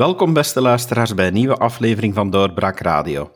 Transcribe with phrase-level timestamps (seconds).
[0.00, 3.30] Welkom beste luisteraars bij een nieuwe aflevering van Doorbraak Radio.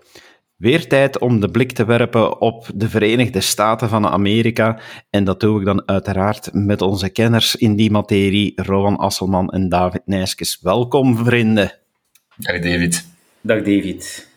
[0.56, 4.80] Weer tijd om de blik te werpen op de Verenigde Staten van Amerika.
[5.10, 9.68] En dat doe ik dan uiteraard met onze kenners in die materie, Rowan Asselman en
[9.68, 10.58] David Nijskes.
[10.60, 11.72] Welkom, vrienden.
[12.36, 13.08] Dag David.
[13.40, 14.28] Dag David.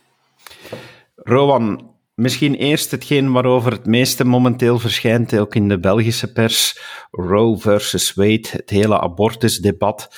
[1.16, 6.80] Rowan, Misschien eerst hetgeen waarover het meeste momenteel verschijnt, ook in de Belgische pers,
[7.12, 10.10] Roe versus Wade, het hele abortusdebat,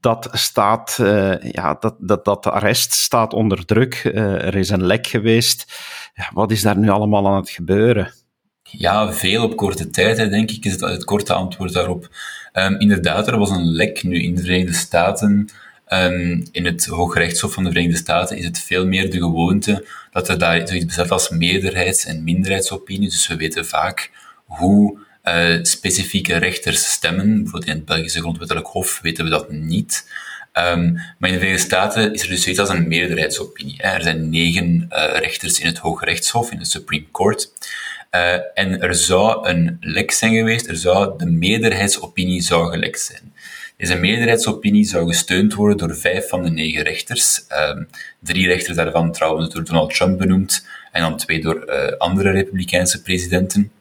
[0.00, 4.04] dat staat, uh, ja, dat, dat, dat arrest staat onder druk.
[4.04, 5.80] Uh, er is een lek geweest.
[6.32, 8.12] Wat is daar nu allemaal aan het gebeuren?
[8.62, 12.08] Ja, veel op korte tijd, denk ik, is het, het korte antwoord daarop.
[12.52, 15.48] Um, inderdaad, er was een lek nu in de Verenigde Staten
[15.88, 20.28] Um, in het Hooggerechtshof van de Verenigde Staten is het veel meer de gewoonte dat
[20.28, 23.08] er daar zoiets bestaat als meerderheids- en minderheidsopinie.
[23.08, 24.10] Dus we weten vaak
[24.44, 27.34] hoe uh, specifieke rechters stemmen.
[27.34, 30.06] Bijvoorbeeld in het Belgische Grondwettelijk Hof weten we dat niet.
[30.58, 33.82] Um, maar in de Verenigde Staten is er dus zoiets als een meerderheidsopinie.
[33.82, 37.52] Er zijn negen uh, rechters in het Hooggerechtshof, in de Supreme Court.
[38.10, 43.33] Uh, en er zou een lek zijn geweest, er zou de meerderheidsopinie zou gelekt zijn.
[43.76, 47.44] Deze meerderheidsopinie zou gesteund worden door vijf van de negen rechters.
[47.70, 52.30] Um, drie rechters daarvan trouwens door Donald Trump benoemd en dan twee door uh, andere
[52.30, 53.72] republikeinse presidenten.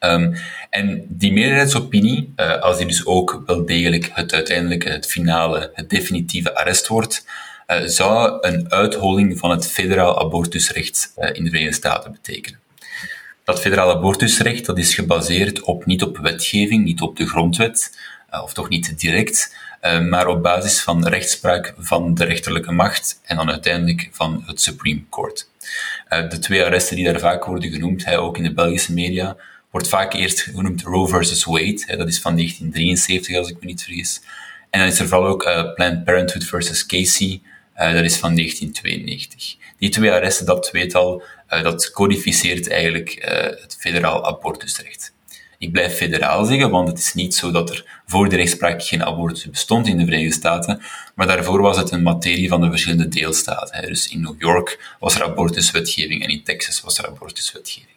[0.00, 0.34] Um,
[0.70, 5.90] en die meerderheidsopinie, uh, als die dus ook wel degelijk het uiteindelijke, het finale, het
[5.90, 7.26] definitieve arrest wordt,
[7.66, 12.60] uh, zou een uitholling van het federaal abortusrecht in de Verenigde Staten betekenen.
[13.44, 17.98] Dat federaal abortusrecht dat is gebaseerd op, niet op wetgeving, niet op de grondwet,
[18.30, 23.36] of toch niet direct, uh, maar op basis van rechtspraak van de rechterlijke macht en
[23.36, 25.48] dan uiteindelijk van het Supreme Court.
[26.08, 29.36] Uh, de twee arresten die daar vaak worden genoemd, ook in de Belgische media,
[29.70, 33.82] wordt vaak eerst genoemd Roe versus Wade, dat is van 1973 als ik me niet
[33.82, 34.20] vergis.
[34.70, 35.42] En dan is er vooral ook
[35.74, 37.40] Planned Parenthood versus Casey,
[37.74, 39.56] dat is van 1992.
[39.78, 43.16] Die twee arresten, dat tweetal, dat codificeert eigenlijk
[43.60, 45.12] het federaal abortusrecht.
[45.58, 49.04] Ik blijf federaal zeggen, want het is niet zo dat er voor de rechtspraak geen
[49.04, 50.80] abortus bestond in de Verenigde Staten,
[51.14, 53.86] maar daarvoor was het een materie van de verschillende deelstaten.
[53.86, 57.96] Dus in New York was er abortuswetgeving en in Texas was er abortuswetgeving.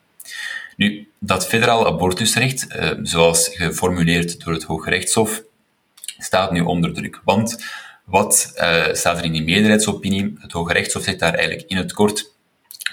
[0.75, 5.43] Nu, dat federaal abortusrecht, eh, zoals geformuleerd door het Hooggerechtshof,
[6.17, 7.21] staat nu onder druk.
[7.23, 7.57] Want
[8.05, 10.35] wat uh, staat er in die meerderheidsopinie?
[10.39, 12.31] Het Hoge Rechtshof zegt daar eigenlijk in het kort,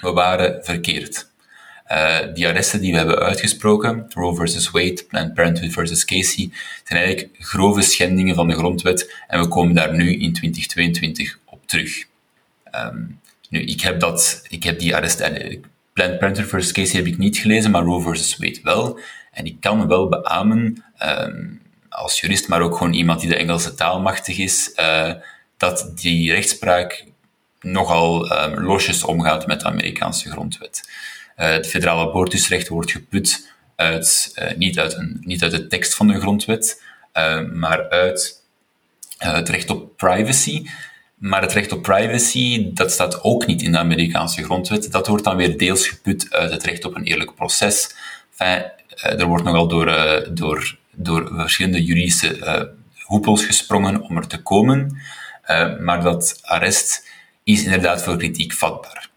[0.01, 1.28] we waren verkeerd.
[1.91, 6.49] Uh, die arresten die we hebben uitgesproken, Roe versus Wade, Planned Parenthood versus Casey,
[6.83, 11.67] zijn eigenlijk grove schendingen van de grondwet en we komen daar nu in 2022 op
[11.67, 12.05] terug.
[12.75, 15.59] Um, nu, ik heb, dat, ik heb die arresten, eh,
[15.93, 18.99] Planned Parenthood versus Casey heb ik niet gelezen, maar Roe versus Wade wel.
[19.31, 23.75] En ik kan wel beamen, um, als jurist, maar ook gewoon iemand die de Engelse
[23.75, 25.13] taal machtig is, uh,
[25.57, 27.05] dat die rechtspraak
[27.61, 30.89] nogal um, losjes omgaat met de Amerikaanse grondwet.
[31.39, 35.95] Eh, het federale abortusrecht wordt geput uit, uh, niet, uit een, niet uit de tekst
[35.95, 36.83] van de grondwet,
[37.13, 38.43] uh, maar uit
[39.17, 40.65] het recht op privacy.
[41.15, 44.91] Maar het recht op privacy, dat staat ook niet in de Amerikaanse grondwet.
[44.91, 47.95] Dat wordt dan weer deels geput uit het recht op een eerlijk proces.
[48.95, 49.85] Er wordt nogal door,
[50.33, 52.71] door, door verschillende juridische
[53.03, 54.97] hoepels gesprongen om er te komen.
[55.79, 57.07] maar dat arrest
[57.43, 59.09] is inderdaad voor kritiek vatbaar.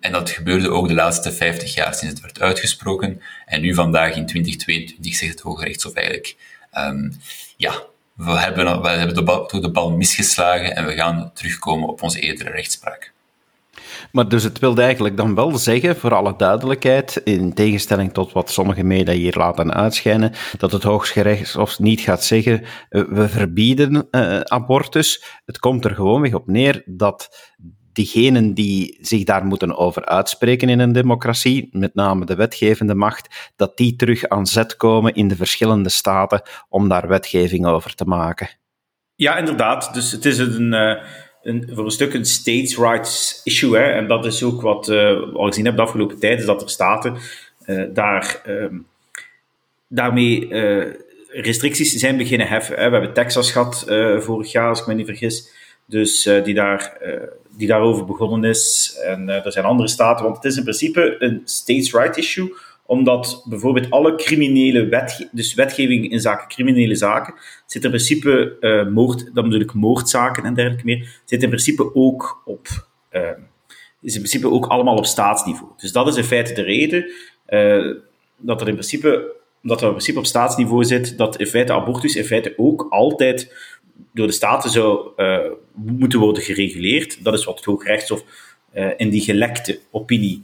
[0.00, 3.22] En dat gebeurde ook de laatste 50 jaar sinds het werd uitgesproken.
[3.46, 6.36] En nu vandaag in 2022 zegt het Hoge Rechtshof eigenlijk,
[6.78, 7.12] um,
[7.56, 7.82] ja,
[8.14, 12.20] we hebben, we hebben de bal, de bal misgeslagen en we gaan terugkomen op onze
[12.20, 13.12] eerdere rechtspraak.
[14.12, 18.50] Maar dus het wilde eigenlijk dan wel zeggen, voor alle duidelijkheid, in tegenstelling tot wat
[18.50, 24.40] sommige media hier laten uitschijnen, dat het Hooggerechtshof niet gaat zeggen, uh, we verbieden uh,
[24.40, 25.24] abortus.
[25.44, 27.28] Het komt er gewoonweg op neer dat
[27.92, 33.52] diegenen die zich daar moeten over uitspreken in een democratie, met name de wetgevende macht,
[33.56, 38.04] dat die terug aan zet komen in de verschillende staten om daar wetgeving over te
[38.04, 38.48] maken.
[39.14, 39.94] Ja, inderdaad.
[39.94, 41.02] Dus het is een, eh,
[41.42, 43.76] een voor een stuk een states rights issue.
[43.76, 43.82] Hè?
[43.82, 46.62] En dat is ook wat we uh, al gezien hebben de afgelopen tijd, is dat
[46.62, 47.16] er staten
[47.66, 48.64] uh, daar, uh,
[49.88, 50.48] daarmee
[51.28, 52.76] restricties zijn beginnen heffen.
[52.76, 53.84] We hebben Texas gehad
[54.18, 55.57] vorig jaar, als ik me niet vergis.
[55.90, 56.98] Dus die daar
[57.58, 58.96] die daarover begonnen is.
[59.04, 62.54] En uh, er zijn andere staten, want het is in principe een states' right issue,
[62.86, 67.34] omdat bijvoorbeeld alle criminele wetge dus wetgeving in zaken criminele zaken,
[67.66, 68.56] zit in principe
[68.92, 72.66] moord, dan bedoel ik moordzaken en dergelijke meer, zit in principe ook op,
[73.12, 73.20] uh,
[74.00, 75.70] is in principe ook allemaal op staatsniveau.
[75.76, 77.10] Dus dat is in feite de reden
[78.36, 82.16] dat er in principe, dat er in principe op staatsniveau zit, dat in feite abortus
[82.16, 83.54] in feite ook altijd
[84.14, 85.10] door de staten zou
[85.74, 87.24] moeten worden gereguleerd.
[87.24, 88.24] Dat is wat het Hooggerechtshof
[88.96, 90.42] in die gelekte opinie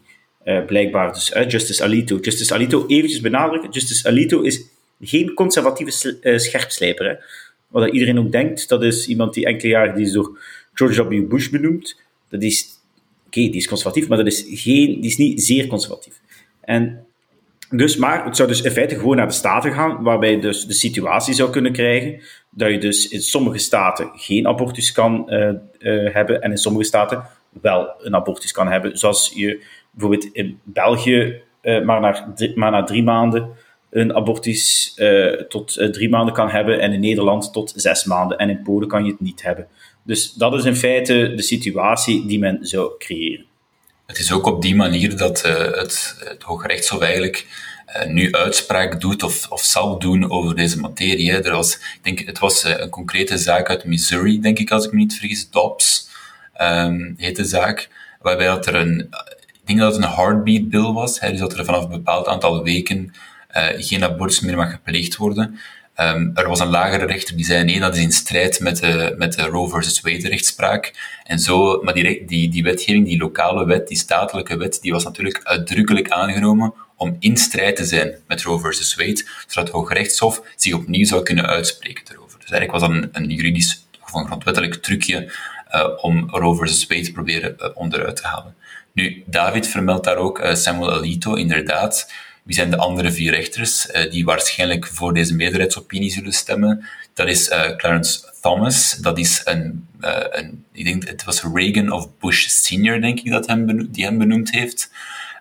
[0.67, 1.13] blijkbaar.
[1.13, 2.19] Dus Justice Alito.
[2.21, 4.65] Justice Alito, eventjes benadrukken, Justice Alito is
[5.01, 5.91] geen conservatieve
[6.39, 7.07] scherpslijper.
[7.07, 7.15] Hè.
[7.69, 10.39] Wat iedereen ook denkt, dat is iemand die enkele jaren die is door
[10.75, 11.29] George W.
[11.29, 12.01] Bush benoemd.
[12.29, 12.69] Dat is,
[13.27, 16.21] oké, die is conservatief, maar dat is, geen, die is niet zeer conservatief.
[16.61, 17.07] En
[17.71, 20.67] dus, maar het zou dus in feite gewoon naar de staten gaan, waarbij je dus
[20.67, 25.49] de situatie zou kunnen krijgen dat je dus in sommige staten geen abortus kan uh,
[25.79, 27.25] uh, hebben en in sommige staten
[27.61, 28.99] wel een abortus kan hebben.
[28.99, 32.25] Zoals je bijvoorbeeld in België uh, maar, naar
[32.55, 33.49] maar na drie maanden
[33.91, 34.95] een abortus
[35.49, 39.05] tot drie maanden kan hebben en in Nederland tot zes maanden en in Polen kan
[39.05, 39.67] je het niet hebben.
[40.03, 43.45] Dus dat is in feite de situatie die men zou creëren.
[44.07, 47.47] Het is ook op die manier dat uh, het, het Hooggerechtshof eigenlijk
[47.97, 51.33] uh, nu uitspraak doet of, of zal doen over deze materie.
[51.33, 54.85] Er was, ik denk, het was uh, een concrete zaak uit Missouri, denk ik, als
[54.85, 55.51] ik me niet vergis.
[55.51, 56.09] Dobbs
[56.61, 57.89] um, heet de zaak.
[58.21, 58.99] Waarbij dat er een,
[59.53, 61.21] ik denk dat het een heartbeat bill was.
[61.21, 63.15] Dus dat er vanaf een bepaald aantal weken
[63.77, 65.59] geen abortus meer mag gepleegd worden.
[66.01, 69.15] Um, er was een lagere rechter die zei nee, dat is in strijd met de,
[69.17, 70.93] met de Roe versus Wade rechtspraak.
[71.25, 75.05] En zo, maar die, die, die wetgeving, die lokale wet, die statelijke wet, die was
[75.05, 80.43] natuurlijk uitdrukkelijk aangenomen om in strijd te zijn met Roe versus Wade, zodat het Hooggerechtshof
[80.57, 82.39] zich opnieuw zou kunnen uitspreken erover.
[82.41, 85.33] Dus eigenlijk was dat een, een juridisch of een grondwettelijk trucje
[85.75, 88.55] uh, om Roe versus Wade te proberen uh, onderuit te halen.
[88.93, 92.13] Nu, David vermeldt daar ook uh, Samuel Alito, inderdaad.
[92.45, 96.85] Wie zijn de andere vier rechters uh, die waarschijnlijk voor deze meerderheidsopinie zullen stemmen?
[97.15, 98.97] Dat is uh, Clarence Thomas.
[98.97, 103.31] Dat is een, uh, een, ik denk, het was Reagan of Bush senior, denk ik,
[103.31, 104.91] dat hem die hem benoemd heeft.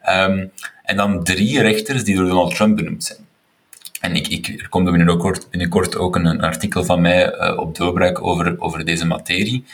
[0.09, 0.51] Um,
[0.83, 3.19] en dan drie rechters die door Donald Trump benoemd zijn.
[3.99, 8.21] En ik, ik, er komt binnenkort, binnenkort ook een, een artikel van mij op doorbraak
[8.21, 9.65] over, over deze materie.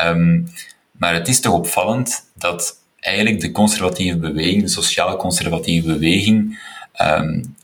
[0.00, 0.48] Um,
[0.92, 6.58] maar het is toch opvallend dat eigenlijk de conservatieve beweging, de sociaal-conservatieve beweging,
[7.02, 7.56] um,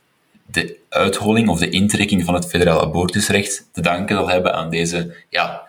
[0.46, 5.14] de uitholling of de intrekking van het federaal abortusrecht te danken zal hebben aan deze,
[5.28, 5.62] ja,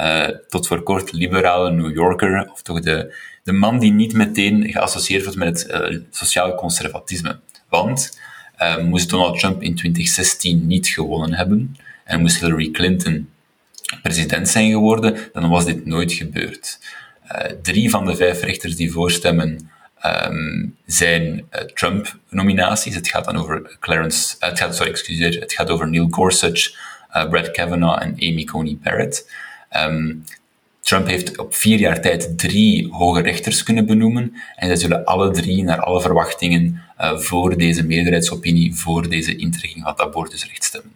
[0.00, 4.70] uh, tot voor kort liberale New Yorker, of toch de, de man die niet meteen
[4.70, 7.38] geassocieerd wordt met het uh, sociaal conservatisme.
[7.68, 8.18] Want
[8.58, 13.28] uh, moest Donald Trump in 2016 niet gewonnen hebben en moest Hillary Clinton
[14.02, 16.78] president zijn geworden, dan was dit nooit gebeurd.
[17.62, 19.70] drie van de vijf rechters die voorstemmen
[20.06, 22.94] um, zijn uh, Trump-nominaties.
[22.94, 24.92] Het gaat dan over Clarence, uh, het gaat, sorry,
[25.40, 26.74] het gaat over Neil Gorsuch,
[27.16, 29.30] uh, Brett Kavanaugh en Amy Coney Barrett.
[29.76, 30.24] Um,
[30.80, 35.30] Trump heeft op vier jaar tijd drie hoge rechters kunnen benoemen en zij zullen alle
[35.30, 40.92] drie naar alle verwachtingen voor deze meerderheidsopinie, voor deze intrekking van het abortusrecht stemmen.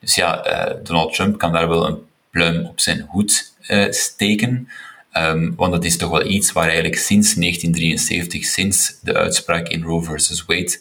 [0.00, 0.42] Dus ja,
[0.82, 1.98] Donald Trump kan daar wel een
[2.30, 3.54] pluim op zijn hoed
[3.90, 4.68] steken,
[5.16, 9.82] Um, want dat is toch wel iets waar eigenlijk sinds 1973, sinds de uitspraak in
[9.82, 10.78] Roe versus Wade,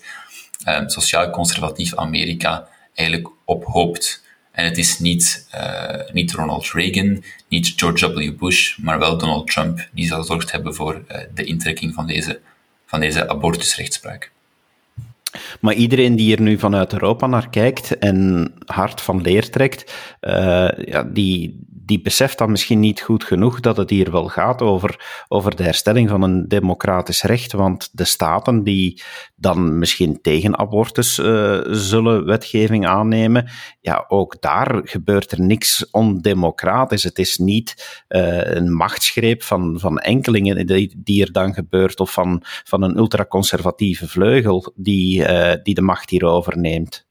[0.68, 4.24] um, sociaal-conservatief Amerika eigenlijk op hoopt.
[4.52, 8.38] En het is niet, uh, niet Ronald Reagan, niet George W.
[8.38, 12.40] Bush, maar wel Donald Trump die zal gezorgd hebben voor uh, de intrekking van deze,
[12.86, 14.32] van deze abortusrechtspraak.
[15.60, 20.70] Maar iedereen die er nu vanuit Europa naar kijkt en hard van leer trekt, uh,
[20.86, 25.24] ja, die, die beseft dan misschien niet goed genoeg dat het hier wel gaat over,
[25.28, 27.52] over de herstelling van een democratisch recht.
[27.52, 29.02] Want de staten die
[29.36, 33.50] dan misschien tegen abortus uh, zullen wetgeving aannemen,
[33.82, 37.04] ja, ook daar gebeurt er niks ondemocratisch.
[37.04, 42.12] Het is niet uh, een machtsgreep van, van enkelingen die, die er dan gebeurt, of
[42.12, 47.05] van, van een ultraconservatieve vleugel die, uh, die de macht hier overneemt.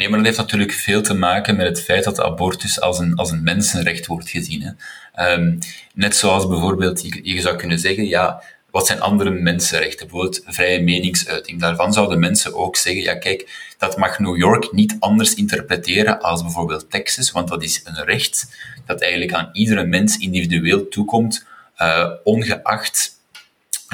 [0.00, 3.14] Nee, maar dat heeft natuurlijk veel te maken met het feit dat abortus als een,
[3.14, 4.62] als een mensenrecht wordt gezien.
[4.62, 5.32] Hè.
[5.32, 5.58] Um,
[5.94, 10.06] net zoals bijvoorbeeld, je, zou kunnen zeggen, ja, wat zijn andere mensenrechten?
[10.06, 11.60] Bijvoorbeeld vrije meningsuiting.
[11.60, 16.42] Daarvan zouden mensen ook zeggen, ja kijk, dat mag New York niet anders interpreteren als
[16.42, 21.46] bijvoorbeeld Texas, want dat is een recht dat eigenlijk aan iedere mens individueel toekomt,
[21.78, 23.10] uh, ongeacht,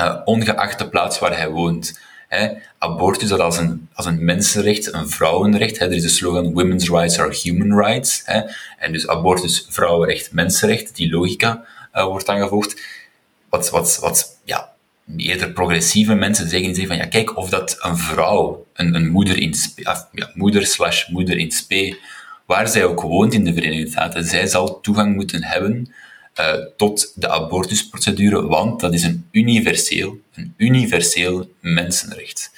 [0.00, 1.98] uh, ongeacht de plaats waar hij woont.
[2.28, 5.78] Hè, abortus dat als een, als een mensenrecht, een vrouwenrecht.
[5.78, 8.22] Hè, er is de slogan Women's rights are human rights.
[8.24, 8.40] Hè,
[8.78, 10.96] en dus abortus, vrouwenrecht, mensenrecht.
[10.96, 11.64] Die logica
[11.94, 12.80] uh, wordt aangevolgd.
[13.48, 14.72] Wat, wat, wat ja,
[15.16, 19.38] eerder progressieve mensen zeggen, zeggen van ja, kijk, of dat een vrouw, een, een moeder
[19.38, 21.98] in spe, ja, moeder slash moeder in spe,
[22.46, 25.94] waar zij ook woont in de Verenigde Staten, zij zal toegang moeten hebben
[26.40, 32.50] uh, tot de abortusprocedure, want dat is een universeel, een universeel mensenrecht.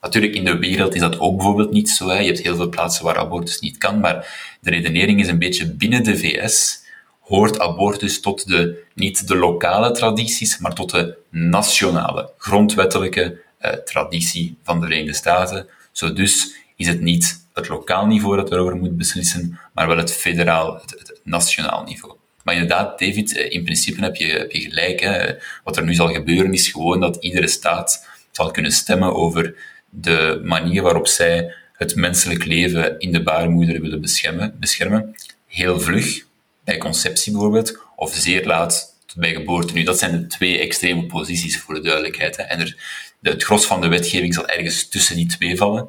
[0.00, 2.08] Natuurlijk, in de wereld is dat ook bijvoorbeeld niet zo.
[2.08, 2.18] Hè.
[2.18, 4.14] Je hebt heel veel plaatsen waar abortus niet kan, maar
[4.60, 6.82] de redenering is een beetje binnen de VS
[7.20, 14.58] hoort abortus tot de, niet de lokale tradities, maar tot de nationale, grondwettelijke uh, traditie
[14.62, 15.66] van de Verenigde Staten.
[15.92, 20.12] Zo dus is het niet het lokaal niveau dat erover moet beslissen, maar wel het
[20.12, 22.14] federaal, het nationaal niveau.
[22.44, 25.00] Maar inderdaad, David, eh, in principe heb je, heb je gelijk.
[25.00, 25.34] Hè.
[25.64, 29.54] Wat er nu zal gebeuren is gewoon dat iedere staat zal kunnen stemmen over
[29.90, 34.56] de manier waarop zij het menselijk leven in de baarmoeder willen beschermen.
[34.60, 35.14] beschermen.
[35.46, 36.24] Heel vlug,
[36.64, 39.72] bij conceptie bijvoorbeeld, of zeer laat bij geboorte.
[39.72, 42.36] Nu, dat zijn de twee extreme posities voor de duidelijkheid.
[42.36, 42.42] Hè.
[42.42, 42.76] En er,
[43.22, 45.88] het gros van de wetgeving zal ergens tussen die twee vallen.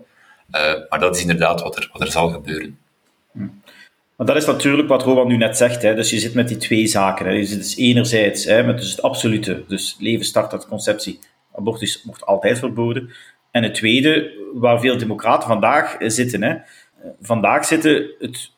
[0.52, 2.80] Uh, maar dat is inderdaad wat er, wat er zal gebeuren.
[4.18, 5.82] Maar dat is natuurlijk wat Rowan nu net zegt.
[5.82, 5.96] Hè.
[5.96, 7.26] Dus je zit met die twee zaken.
[7.26, 7.32] Hè.
[7.32, 11.20] Je dus enerzijds hè, met dus het absolute, dus leven start uit conceptie,
[11.56, 13.10] abortus wordt altijd verboden.
[13.52, 16.44] En het tweede, waar veel democraten vandaag zitten.
[16.44, 16.56] Hè.
[17.22, 18.52] Vandaag zitten, het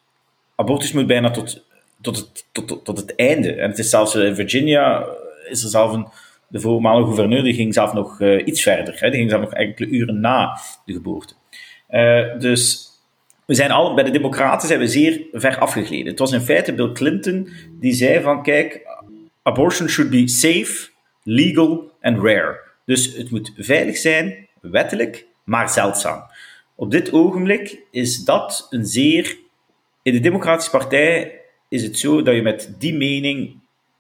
[0.56, 1.66] abortus moet bijna tot,
[2.02, 2.46] tot, het,
[2.84, 3.54] tot, het einde.
[3.54, 5.06] En het is zelfs in Virginia,
[5.50, 6.08] is er zelf een,
[6.48, 8.96] de voormalige gouverneur, die ging zelf nog uh, iets verder.
[9.00, 9.10] Hè.
[9.10, 11.34] Die ging zelf nog enkele uren na de geboorte.
[12.40, 12.87] Dus
[13.48, 16.08] we zijn al, bij de Democraten zijn we zeer ver afgegleden.
[16.08, 17.50] Het was in feite Bill Clinton
[17.80, 18.88] die zei van, kijk,
[19.44, 20.90] abortion should be safe,
[21.24, 22.60] legal and rare.
[22.86, 26.24] Dus het moet veilig zijn, wettelijk, maar zeldzaam.
[26.76, 29.38] Op dit ogenblik is dat een zeer...
[30.02, 33.60] In de Democratische Partij is het zo dat je met die mening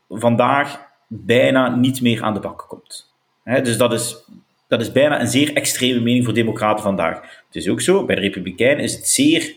[0.09, 3.13] vandaag bijna niet meer aan de bak komt.
[3.43, 4.25] dus dat is
[4.67, 7.21] dat is bijna een zeer extreme mening voor democraten vandaag.
[7.45, 9.55] Het is ook zo, bij de republikeinen is het zeer,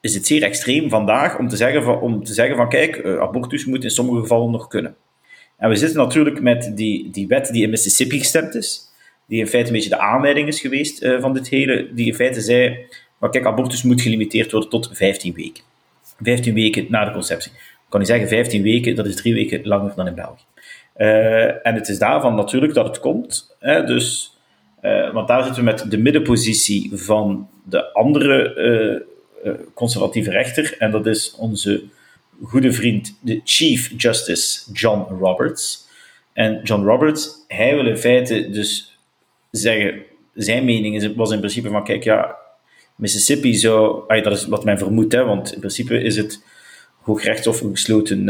[0.00, 3.20] is het zeer extreem vandaag om te zeggen van, om te zeggen van kijk, eh,
[3.20, 4.96] abortus moet in sommige gevallen nog kunnen.
[5.56, 8.90] En we zitten natuurlijk met die, die wet die in Mississippi gestemd is,
[9.26, 12.14] die in feite een beetje de aanleiding is geweest uh, van dit hele, die in
[12.14, 12.86] feite zei,
[13.18, 15.62] maar kijk, abortus moet gelimiteerd worden tot 15 weken.
[16.22, 17.52] 15 weken na de conceptie.
[17.52, 20.44] Ik kan niet zeggen 15 weken, dat is drie weken langer dan in België.
[20.96, 23.56] Uh, en het is daarvan natuurlijk dat het komt.
[23.58, 24.36] Hè, dus,
[24.82, 28.54] uh, want daar zitten we met de middenpositie van de andere
[29.44, 30.74] uh, conservatieve rechter.
[30.78, 31.82] En dat is onze
[32.42, 35.88] goede vriend, de Chief Justice John Roberts.
[36.32, 38.98] En John Roberts, hij wil in feite dus
[39.50, 40.02] zeggen,
[40.34, 42.36] zijn mening was in principe van, kijk, ja,
[42.96, 46.42] Mississippi zou, ay, dat is wat men vermoedt, hè, want in principe is het
[47.00, 48.24] Hoogrechtshof een gesloten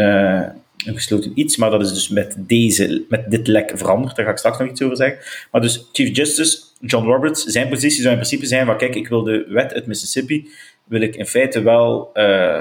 [0.85, 4.17] een gesloten iets, maar dat is dus met, deze, met dit lek veranderd.
[4.17, 5.19] Daar ga ik straks nog iets over zeggen.
[5.51, 9.09] Maar dus Chief Justice John Roberts, zijn positie zou in principe zijn van kijk, ik
[9.09, 10.51] wil de wet uit Mississippi,
[10.85, 12.61] wil ik in feite wel uh,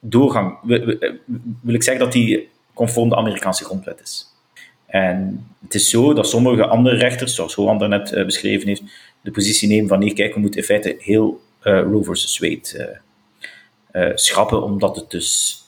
[0.00, 0.84] doorgang, wil,
[1.62, 4.26] wil, ik zeggen dat die conform de Amerikaanse grondwet is.
[4.86, 8.82] En het is zo dat sommige andere rechters, zoals Hollander net uh, beschreven heeft,
[9.20, 12.98] de positie nemen van nee, kijk, we moeten in feite heel uh, Roe versus Wade
[14.14, 15.58] schrappen, omdat het dus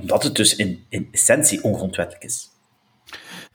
[0.00, 2.48] omdat het dus in, in essentie ongrondwettelijk is.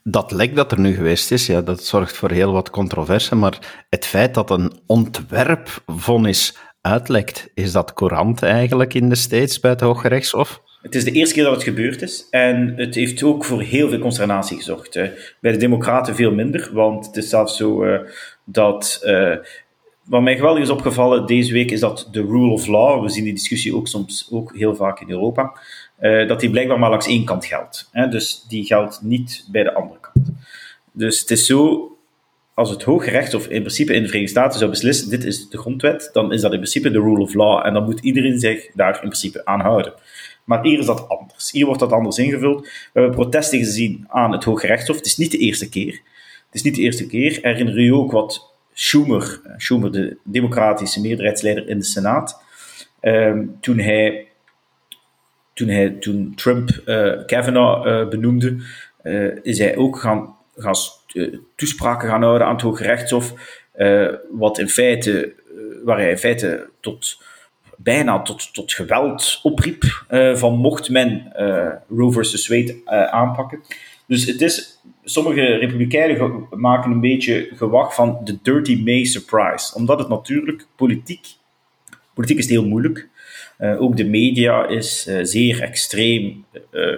[0.03, 3.85] Dat lek dat er nu geweest is, ja, dat zorgt voor heel wat controverse, maar
[3.89, 9.81] het feit dat een ontwerpvonnis uitlekt, is dat courant eigenlijk in de States bij het
[9.81, 10.61] Hooggerechtshof?
[10.81, 13.89] Het is de eerste keer dat het gebeurd is en het heeft ook voor heel
[13.89, 14.93] veel consternatie gezorgd.
[15.41, 17.99] Bij de Democraten veel minder, want het is zelfs zo uh,
[18.43, 19.01] dat.
[19.05, 19.35] Uh,
[20.03, 23.23] wat mij geweldig is opgevallen deze week is dat de rule of law, we zien
[23.23, 25.59] die discussie ook soms ook heel vaak in Europa,
[26.03, 27.89] uh, dat die blijkbaar maar langs één kant geldt.
[27.91, 28.07] Hè?
[28.07, 30.31] Dus die geldt niet bij de andere kant.
[30.91, 31.91] Dus het is zo,
[32.53, 36.09] als het of in principe in de Verenigde Staten zou beslissen, dit is de grondwet,
[36.13, 38.93] dan is dat in principe de rule of law en dan moet iedereen zich daar
[38.93, 39.93] in principe aan houden.
[40.43, 41.51] Maar hier is dat anders.
[41.51, 42.61] Hier wordt dat anders ingevuld.
[42.61, 44.95] We hebben protesten gezien aan het Hooggerechtshof.
[44.95, 46.01] Het is niet de eerste keer.
[46.45, 47.39] Het is niet de eerste keer.
[47.41, 52.41] Herinner u ook wat Schumer, Schumer de democratische meerderheidsleider in de Senaat,
[53.01, 54.27] um, toen hij
[55.53, 58.57] toen, hij, toen Trump uh, Kavanaugh uh, benoemde,
[59.03, 60.75] uh, is hij ook gaan, gaan
[61.55, 63.33] toespraken gaan houden aan het Hoge Rechtshof,
[64.31, 65.33] wat in feite,
[65.83, 67.21] waar hij in feite tot,
[67.77, 71.31] bijna tot, tot geweld opriep van mocht men
[71.89, 72.81] Roe versus Wade
[73.11, 73.59] aanpakken.
[74.07, 79.99] Dus het is, sommige republikeinen maken een beetje gewacht van de Dirty May surprise, omdat
[79.99, 81.27] het natuurlijk politiek,
[82.13, 83.09] politiek is heel moeilijk,
[83.63, 86.97] uh, ook de media is uh, zeer extreem uh,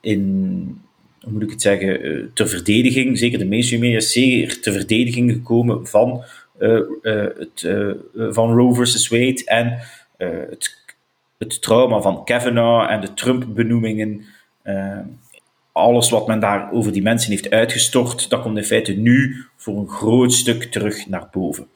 [0.00, 0.82] in,
[1.20, 5.32] hoe moet ik het zeggen, ter verdediging, zeker de mainstream media, is zeer ter verdediging
[5.32, 6.22] gekomen van,
[7.02, 7.68] het,
[8.14, 9.78] van Roe versus Wade en
[10.16, 10.76] het,
[11.38, 14.24] het trauma van Kavanaugh en de Trump-benoemingen
[15.72, 19.76] alles wat men daar over die mensen heeft uitgestort, dat komt in feite nu voor
[19.76, 21.66] een groot stuk terug naar boven.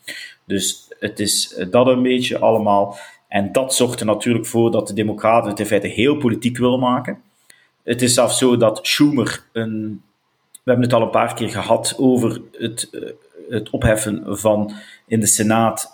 [0.45, 2.99] Dus het is dat een beetje allemaal.
[3.33, 6.79] En dat zorgt er natuurlijk voor dat de Democraten het in feite heel politiek willen
[6.79, 7.23] maken.
[7.83, 10.03] Het is zelfs zo dat Schumer, een,
[10.53, 13.01] we hebben het al een paar keer gehad over het, eh,
[13.49, 14.73] het opheffen van
[15.07, 15.93] in de Senaat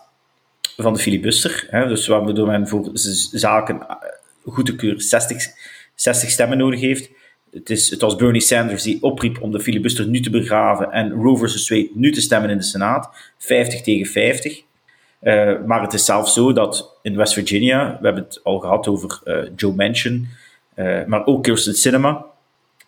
[0.76, 1.66] van de filibuster.
[1.71, 2.90] Hè, dus waardoor men voor
[3.33, 3.87] zaken
[4.45, 5.47] goed te keuren 60,
[5.95, 7.11] 60 stemmen nodig heeft.
[7.50, 11.12] Het, is, het was Bernie Sanders die opriep om de filibuster nu te begraven en
[11.12, 13.11] Roe versus Wade nu te stemmen in de Senaat.
[13.38, 14.66] 50 tegen 50.
[15.22, 18.87] Uh, maar het is zelfs zo dat in West Virginia, we hebben het al gehad
[18.87, 20.28] over uh, Joe Manchin,
[20.76, 22.25] uh, maar ook Kirsten Sinema,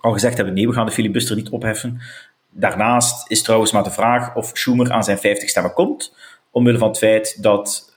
[0.01, 2.01] al gezegd hebben nee, we gaan de filibuster niet opheffen.
[2.51, 6.15] Daarnaast is trouwens maar de vraag of Schumer aan zijn 50 stemmen komt,
[6.51, 7.95] omwille van het feit dat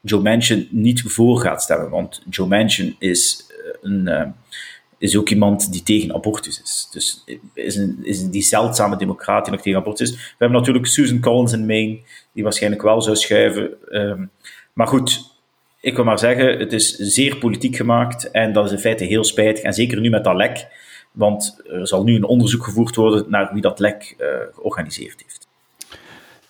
[0.00, 1.90] Joe Manchin niet voor gaat stemmen.
[1.90, 4.34] Want Joe Manchin is, een,
[4.98, 6.88] is ook iemand die tegen abortus is.
[6.92, 7.24] Dus
[7.54, 10.16] is, is die zeldzame democraat die nog tegen abortus is.
[10.16, 11.98] We hebben natuurlijk Susan Collins in Maine,
[12.32, 13.74] die waarschijnlijk wel zou schuiven.
[13.90, 14.30] Um,
[14.72, 15.32] maar goed,
[15.80, 19.24] ik wil maar zeggen, het is zeer politiek gemaakt en dat is in feite heel
[19.24, 19.64] spijtig.
[19.64, 20.66] En zeker nu met dat lek,
[21.12, 25.48] want er zal nu een onderzoek gevoerd worden naar wie dat lek uh, georganiseerd heeft.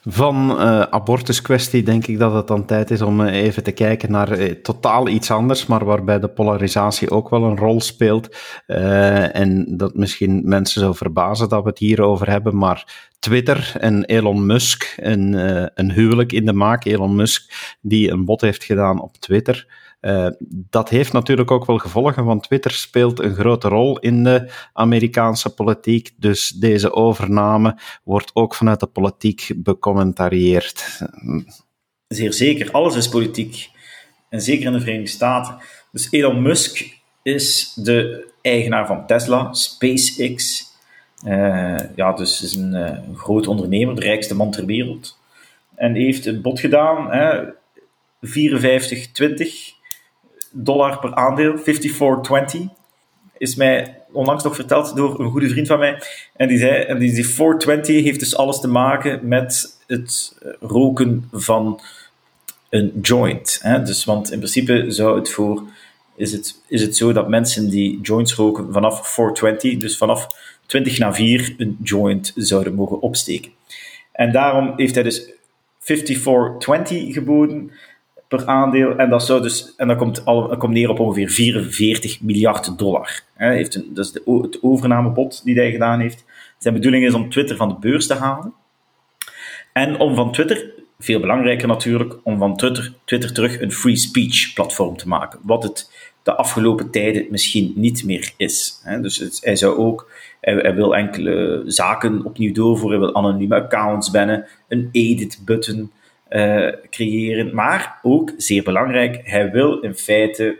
[0.07, 4.11] Van uh, abortuskwestie denk ik dat het dan tijd is om uh, even te kijken
[4.11, 8.37] naar uh, totaal iets anders, maar waarbij de polarisatie ook wel een rol speelt.
[8.67, 14.47] en dat misschien mensen zo verbazen dat we het hierover hebben, maar Twitter en Elon
[14.47, 15.33] Musk, een,
[15.75, 16.85] een huwelijk in de maak.
[16.85, 19.67] Elon Musk die een bod heeft gedaan op Twitter.
[20.05, 24.51] Uh, dat heeft natuurlijk ook wel gevolgen, want Twitter speelt een grote rol in de
[24.73, 26.11] Amerikaanse politiek.
[26.17, 31.01] Dus deze overname wordt ook vanuit de politiek becommentarieerd.
[32.09, 33.71] Zeer zeker, alles is politiek.
[34.29, 35.57] En zeker in de Verenigde Staten.
[35.93, 40.67] Dus Elon Musk is de eigenaar van Tesla, SpaceX.
[41.27, 45.19] Uh, ja, dus is een, uh, een groot ondernemer, de rijkste man ter wereld.
[45.75, 47.45] En heeft een bod gedaan, hè,
[48.21, 49.74] 54,20
[50.55, 52.61] dollar per aandeel, 5420,
[53.38, 56.03] is mij onlangs nog verteld door een goede vriend van mij.
[56.37, 61.29] En die zei, en die, die 420 heeft dus alles te maken met het roken
[61.33, 61.81] van
[62.69, 63.59] een joint.
[63.62, 63.83] Hè?
[63.83, 65.62] Dus, want in principe zou het voor,
[66.17, 70.27] is het, is het zo dat mensen die joints roken vanaf 420, dus vanaf
[70.67, 73.53] 20 na 4, een joint zouden mogen opsteken.
[74.12, 75.31] En daarom heeft hij dus
[75.79, 77.71] 5420 geboden
[78.37, 78.97] per aandeel.
[78.97, 83.23] En dat, zou dus, en dat, komt, al, komt neer op ongeveer 44 miljard dollar.
[83.35, 86.25] Heeft een, dat is de, het overnamebod die hij gedaan heeft.
[86.59, 88.53] Zijn bedoeling is om Twitter van de beurs te halen.
[89.73, 94.53] En om van Twitter, veel belangrijker natuurlijk, om van Twitter, Twitter terug een free speech
[94.55, 95.40] platform te maken.
[95.42, 95.90] Wat het
[96.25, 98.83] de afgelopen tijden misschien niet meer is.
[99.01, 104.47] Dus hij zou ook, hij, wil enkele zaken opnieuw doorvoeren, hij wil anonieme accounts bannen,
[104.68, 105.90] een edit button,
[106.35, 107.55] uh, creëren.
[107.55, 110.59] Maar ook, zeer belangrijk, hij wil in feite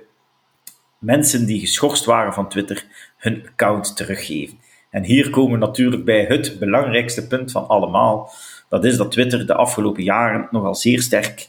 [0.99, 2.85] mensen die geschorst waren van Twitter
[3.17, 4.59] hun account teruggeven.
[4.91, 8.33] En hier komen we natuurlijk bij het belangrijkste punt van allemaal.
[8.69, 11.49] Dat is dat Twitter de afgelopen jaren nogal zeer sterk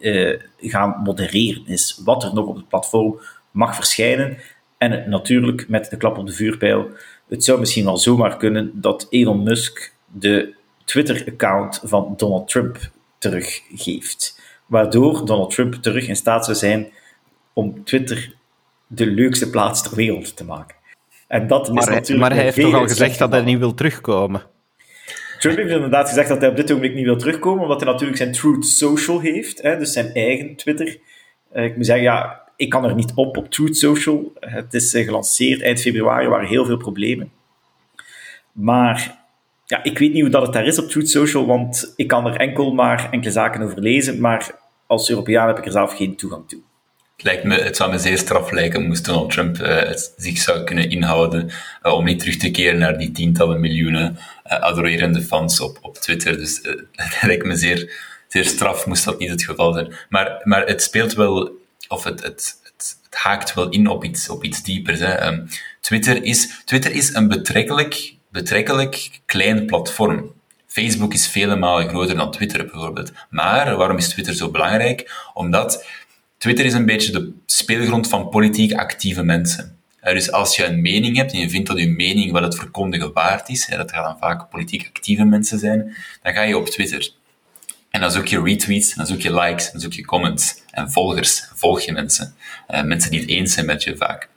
[0.00, 2.00] uh, gaan modereren is.
[2.04, 3.20] Wat er nog op het platform
[3.50, 4.36] mag verschijnen.
[4.78, 6.88] En natuurlijk met de klap op de vuurpijl.
[7.28, 12.78] Het zou misschien wel zomaar kunnen dat Elon Musk de Twitter-account van Donald Trump
[13.22, 14.40] teruggeeft.
[14.66, 16.92] Waardoor Donald Trump terug in staat zou zijn
[17.52, 18.34] om Twitter
[18.86, 20.76] de leukste plaats ter wereld te maken.
[21.28, 23.74] En dat maar, is natuurlijk maar hij heeft toch al gezegd dat hij niet wil
[23.74, 24.42] terugkomen?
[25.38, 28.18] Trump heeft inderdaad gezegd dat hij op dit ogenblik niet wil terugkomen, omdat hij natuurlijk
[28.18, 30.98] zijn Truth Social heeft, hè, dus zijn eigen Twitter.
[31.54, 34.32] Uh, ik moet zeggen, ja, ik kan er niet op op Truth Social.
[34.40, 37.32] Het is uh, gelanceerd eind februari, er waren heel veel problemen.
[38.52, 39.21] Maar
[39.64, 42.26] ja, ik weet niet hoe dat het daar is op Truth Social, want ik kan
[42.26, 44.50] er enkel maar enkele zaken over lezen, maar
[44.86, 46.60] als Europeaan heb ik er zelf geen toegang toe.
[47.16, 50.64] Het, lijkt me, het zou me zeer straf lijken moest Donald Trump uh, zich zou
[50.64, 51.50] kunnen inhouden
[51.82, 55.96] uh, om niet terug te keren naar die tientallen miljoenen uh, adorerende fans op, op
[55.96, 56.36] Twitter.
[56.36, 56.60] Dus
[56.92, 57.92] het lijkt me zeer,
[58.28, 59.92] zeer straf moest dat niet het geval zijn.
[60.08, 61.50] Maar, maar het speelt wel,
[61.88, 65.00] of het, het, het, het haakt wel in op iets, op iets diepers.
[65.00, 65.26] Hè.
[65.26, 65.48] Um,
[65.80, 70.32] Twitter, is, Twitter is een betrekkelijk betrekkelijk klein platform.
[70.66, 73.12] Facebook is vele malen groter dan Twitter bijvoorbeeld.
[73.30, 75.28] Maar waarom is Twitter zo belangrijk?
[75.34, 75.86] Omdat
[76.38, 79.76] Twitter is een beetje de speelgrond van politiek actieve mensen.
[80.02, 83.12] Dus als je een mening hebt en je vindt dat je mening wel het verkondigen
[83.12, 87.12] waard is, dat gaan dan vaak politiek actieve mensen zijn, dan ga je op Twitter.
[87.90, 91.44] En dan zoek je retweets, dan zoek je likes, dan zoek je comments en volgers.
[91.54, 92.34] Volg je mensen.
[92.66, 94.28] Eh, mensen die het eens zijn met je vaak.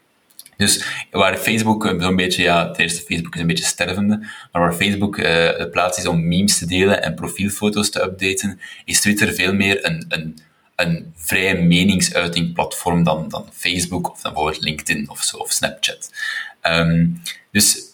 [0.58, 4.18] Dus waar Facebook zo'n beetje, ja, het eerste Facebook is een beetje stervende,
[4.52, 8.60] maar waar Facebook uh, de plaats is om memes te delen en profielfoto's te updaten,
[8.86, 10.38] is Twitter veel meer een, een,
[10.76, 16.14] een vrije meningsuiting platform dan, dan Facebook of dan bijvoorbeeld LinkedIn of, zo, of Snapchat.
[16.62, 17.08] Ehm,
[17.52, 17.92] dus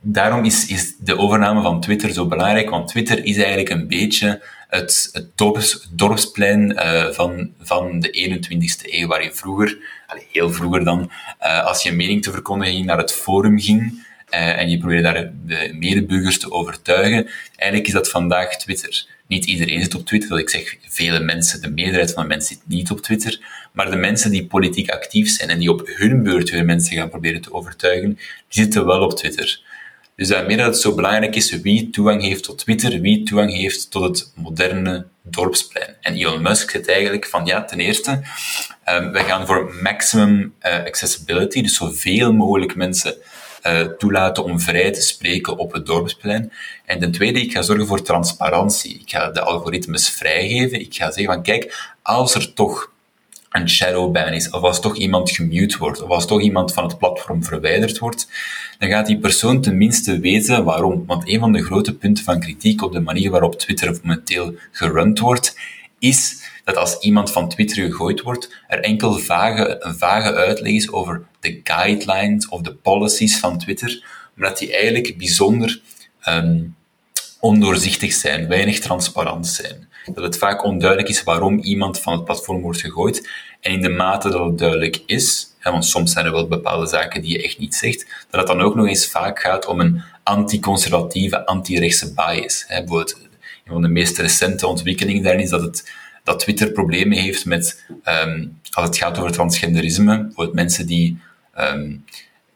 [0.00, 4.42] daarom is, is de overname van Twitter zo belangrijk, want Twitter is eigenlijk een beetje
[4.74, 9.78] het, het dorps, dorpsplein uh, van, van de 21ste eeuw, waar je vroeger,
[10.32, 11.10] heel vroeger dan,
[11.42, 15.02] uh, als je een mening te verkondigen naar het forum ging uh, en je probeerde
[15.02, 17.28] daar de medeburgers te overtuigen.
[17.56, 19.06] Eigenlijk is dat vandaag Twitter.
[19.26, 22.54] Niet iedereen zit op Twitter, dat ik zeg, vele mensen, de meerderheid van de mensen
[22.54, 23.40] zit niet op Twitter,
[23.72, 27.08] maar de mensen die politiek actief zijn en die op hun beurt weer mensen gaan
[27.08, 29.60] proberen te overtuigen, die zitten wel op Twitter.
[30.16, 33.90] Dus daarmee dat het zo belangrijk is wie toegang heeft tot Twitter, wie toegang heeft
[33.90, 35.96] tot het moderne dorpsplein.
[36.00, 38.22] En Elon Musk zegt eigenlijk van ja, ten eerste,
[38.88, 43.14] um, wij gaan voor maximum uh, accessibility, dus zoveel mogelijk mensen
[43.66, 46.52] uh, toelaten om vrij te spreken op het dorpsplein.
[46.84, 49.00] En ten tweede, ik ga zorgen voor transparantie.
[49.00, 50.80] Ik ga de algoritmes vrijgeven.
[50.80, 52.92] Ik ga zeggen van kijk, als er toch
[53.54, 56.98] een shadowban is, of als toch iemand gemute wordt, of als toch iemand van het
[56.98, 58.28] platform verwijderd wordt,
[58.78, 61.06] dan gaat die persoon tenminste weten waarom.
[61.06, 65.18] Want een van de grote punten van kritiek op de manier waarop Twitter momenteel gerund
[65.18, 65.58] wordt,
[65.98, 70.92] is dat als iemand van Twitter gegooid wordt, er enkel vage, een vage uitleg is
[70.92, 75.80] over de guidelines of de policies van Twitter, maar dat die eigenlijk bijzonder
[76.28, 76.76] um,
[77.40, 79.88] ondoorzichtig zijn, weinig transparant zijn.
[80.12, 83.28] Dat het vaak onduidelijk is waarom iemand van het platform wordt gegooid.
[83.60, 87.22] En in de mate dat het duidelijk is, want soms zijn er wel bepaalde zaken
[87.22, 90.02] die je echt niet zegt, dat het dan ook nog eens vaak gaat om een
[90.22, 92.64] anticonservatieve, anti-rechtse bias.
[92.68, 93.18] Bijvoorbeeld,
[93.64, 95.92] een van de meest recente ontwikkelingen daarin is dat, het,
[96.24, 101.18] dat Twitter problemen heeft met, um, als het gaat over transgenderisme, bijvoorbeeld mensen die
[101.58, 102.04] um,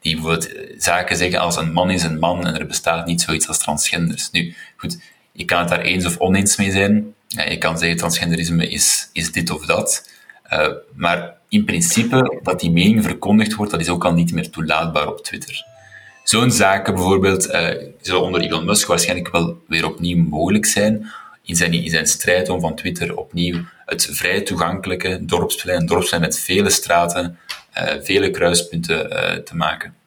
[0.00, 3.48] die bijvoorbeeld zaken zeggen als een man is een man en er bestaat niet zoiets
[3.48, 4.30] als transgenders.
[4.30, 4.98] Nu, goed,
[5.32, 7.14] je kan het daar eens of oneens mee zijn.
[7.28, 10.10] Je kan zeggen transgenderisme is, is dit of dat.
[10.52, 14.50] Uh, maar in principe, dat die mening verkondigd wordt, dat is ook al niet meer
[14.50, 15.64] toelaatbaar op Twitter.
[16.24, 17.68] Zo'n zaken bijvoorbeeld uh,
[18.00, 21.10] zullen onder Elon Musk waarschijnlijk wel weer opnieuw mogelijk zijn,
[21.42, 26.38] in zijn, in zijn strijd om van Twitter opnieuw het vrij toegankelijke dorpsplein, dorpsplein met
[26.38, 27.38] vele straten,
[27.78, 29.08] uh, vele kruispunten
[29.44, 29.97] te maken.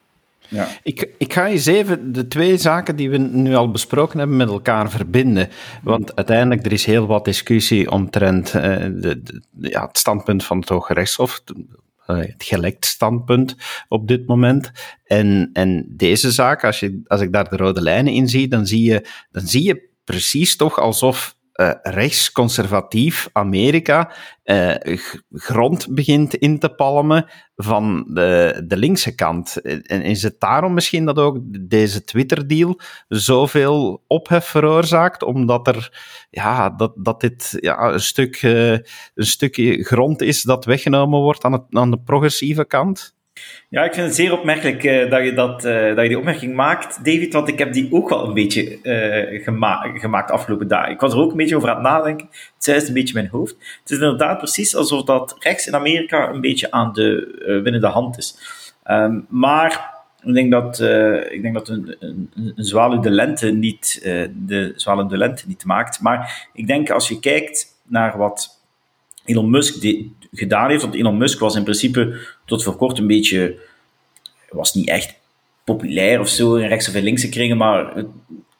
[0.52, 0.68] Ja.
[0.84, 4.48] Ik, ik ga eens even de twee zaken die we nu al besproken hebben met
[4.48, 5.50] elkaar verbinden.
[5.84, 10.60] Want uiteindelijk er is heel wat discussie omtrent uh, de, de, ja, het standpunt van
[10.60, 13.56] het Hoge Rechtshof, uh, het gelekt standpunt
[13.88, 14.72] op dit moment.
[15.06, 18.68] En, en deze zaak, als, je, als ik daar de rode lijnen in zie, dan
[18.68, 24.12] zie je, dan zie je precies toch alsof uh, rechtsconservatief Amerika
[24.44, 24.76] uh,
[25.32, 29.62] grond begint in te palmen van de, de linkse kant.
[29.62, 31.38] En is het daarom misschien dat ook
[31.70, 35.24] deze Twitter-deal zoveel ophef veroorzaakt?
[35.24, 40.66] Omdat er, ja, dat, dat dit ja, een, stuk, uh, een stukje grond is dat
[40.66, 43.20] weggenomen wordt aan, het, aan de progressieve kant?
[43.70, 46.56] Ja, ik vind het zeer opmerkelijk uh, dat, je dat, uh, dat je die opmerking
[46.56, 50.92] maakt, David, want ik heb die ook wel een beetje uh, gema gemaakt afgelopen dagen.
[50.92, 52.30] Ik was er ook een beetje over aan het nadenken.
[52.56, 53.56] Het is een beetje mijn hoofd.
[53.82, 58.18] Het is inderdaad precies alsof dat rechts in Amerika een beetje aan de winnende hand
[58.18, 58.38] is.
[58.90, 60.80] Um, maar ik denk dat,
[61.32, 64.00] ik denk dat een, een, een de lente niet,
[64.48, 66.02] de zwaluw de lente niet maakt.
[66.02, 68.62] Maar ik denk als je kijkt naar wat
[69.26, 69.82] Elon Musk
[70.32, 70.82] gedaan heeft.
[70.82, 73.58] Want Elon Musk was in principe tot voor kort een beetje,
[74.50, 75.14] was niet echt
[75.64, 78.06] populair of zo in rechts- of in linkse kringen, maar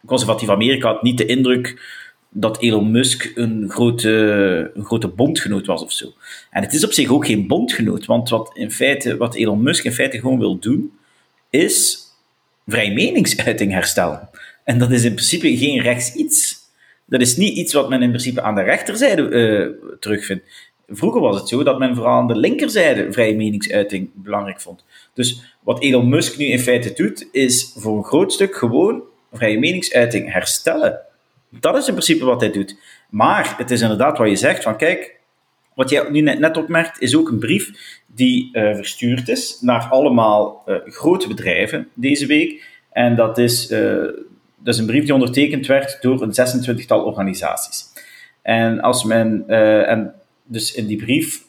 [0.06, 1.82] conservatief Amerika had niet de indruk
[2.30, 6.14] dat Elon Musk een grote, een grote bondgenoot was of zo.
[6.50, 9.84] En het is op zich ook geen bondgenoot, want wat, in feite, wat Elon Musk
[9.84, 10.92] in feite gewoon wil doen,
[11.50, 12.00] is
[12.68, 14.30] vrij meningsuiting herstellen.
[14.64, 16.60] En dat is in principe geen rechts iets.
[17.06, 20.44] Dat is niet iets wat men in principe aan de rechterzijde uh, terugvindt.
[20.92, 24.86] Vroeger was het zo dat men vooral aan de linkerzijde vrije meningsuiting belangrijk vond.
[25.14, 29.02] Dus wat Elon Musk nu in feite doet, is voor een groot stuk gewoon
[29.34, 31.00] vrije meningsuiting herstellen.
[31.50, 32.76] Dat is in principe wat hij doet.
[33.10, 35.20] Maar het is inderdaad wat je zegt van kijk,
[35.74, 37.72] wat jij nu net, opmerkt, is ook een brief
[38.08, 42.64] die uh, verstuurd is naar allemaal uh, grote bedrijven deze week.
[42.92, 43.80] En dat is, uh,
[44.58, 46.34] dat is een brief die ondertekend werd door een
[46.84, 47.86] 26-tal organisaties.
[48.42, 49.44] En als men,
[49.88, 50.21] en
[50.52, 51.44] dus in die brief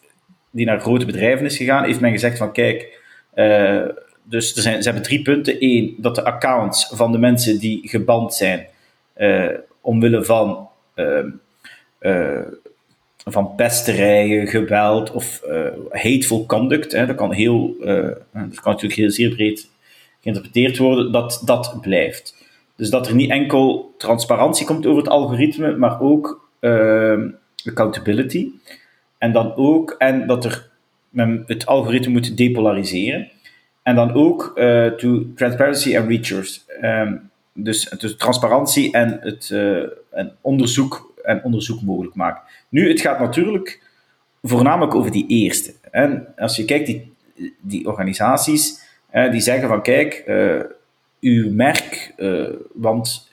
[0.50, 3.00] die naar grote bedrijven is gegaan, heeft men gezegd van kijk,
[3.34, 3.84] uh,
[4.22, 5.56] dus er zijn, ze hebben drie punten.
[5.58, 8.66] Eén, dat de accounts van de mensen die geband zijn
[9.16, 9.48] uh,
[9.80, 10.68] omwille van,
[12.00, 12.38] uh,
[13.24, 15.42] van pesterijen, geweld of
[15.90, 17.74] hateful conduct, hè, dat, kan heel,
[18.32, 19.70] dat kan natuurlijk heel zeer breed
[20.20, 22.36] geïnterpreteerd worden, dat dat blijft.
[22.76, 26.50] Dus dat er niet enkel transparantie komt over het algoritme, maar ook
[27.64, 28.50] accountability.
[29.22, 30.70] En dan ook, en dat er
[31.46, 33.30] het algoritme moet depolariseren.
[33.82, 36.58] En dan ook uh, to transparency and research.
[36.82, 42.42] Um, dus, dus transparantie en het uh, en onderzoek, en onderzoek mogelijk maken.
[42.68, 43.82] Nu, het gaat natuurlijk
[44.42, 45.74] voornamelijk over die eerste.
[45.90, 47.12] En als je kijkt, die,
[47.60, 48.80] die organisaties,
[49.12, 50.24] uh, die zeggen van kijk,
[51.20, 52.14] uw merk,
[52.74, 53.30] want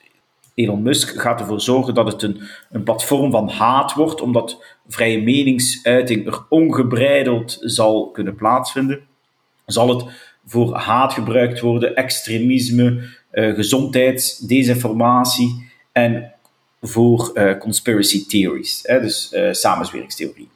[0.60, 5.22] Elon Musk gaat ervoor zorgen dat het een, een platform van haat wordt, omdat vrije
[5.22, 9.00] meningsuiting er ongebreideld zal kunnen plaatsvinden.
[9.66, 10.06] Zal het
[10.46, 16.34] voor haat gebruikt worden, extremisme, uh, gezondheidsdesinformatie en
[16.82, 20.50] voor uh, conspiracy theories, hè, dus uh, samenzweringstheorie.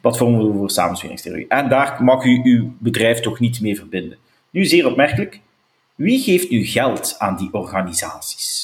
[0.00, 1.48] Platformen voor samenzweringstheorie.
[1.48, 4.18] En daar mag u uw bedrijf toch niet mee verbinden.
[4.50, 5.40] Nu, zeer opmerkelijk,
[5.94, 8.57] wie geeft nu geld aan die organisaties?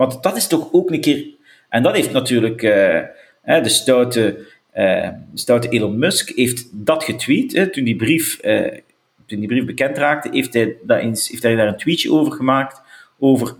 [0.00, 1.26] Want dat is toch ook een keer.
[1.68, 3.02] En dat heeft natuurlijk uh,
[3.44, 7.52] de, stoute, de stoute Elon Musk heeft dat getweet.
[7.52, 8.78] Hè, toen, die brief, uh,
[9.26, 12.80] toen die brief bekend raakte, heeft hij, eens, heeft hij daar een tweetje over gemaakt.
[13.18, 13.54] Over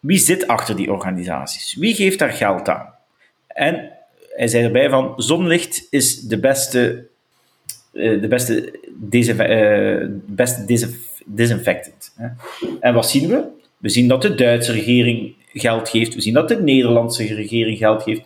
[0.00, 1.74] wie zit achter die organisaties?
[1.74, 2.94] Wie geeft daar geld aan?
[3.46, 3.90] En
[4.36, 7.06] hij zei erbij van: zonlicht is de beste,
[7.92, 8.80] de beste,
[10.26, 10.90] beste
[11.26, 12.14] disinfectant.
[12.80, 13.44] En wat zien we?
[13.76, 16.14] We zien dat de Duitse regering geld geeft.
[16.14, 18.22] We zien dat de Nederlandse regering geld geeft.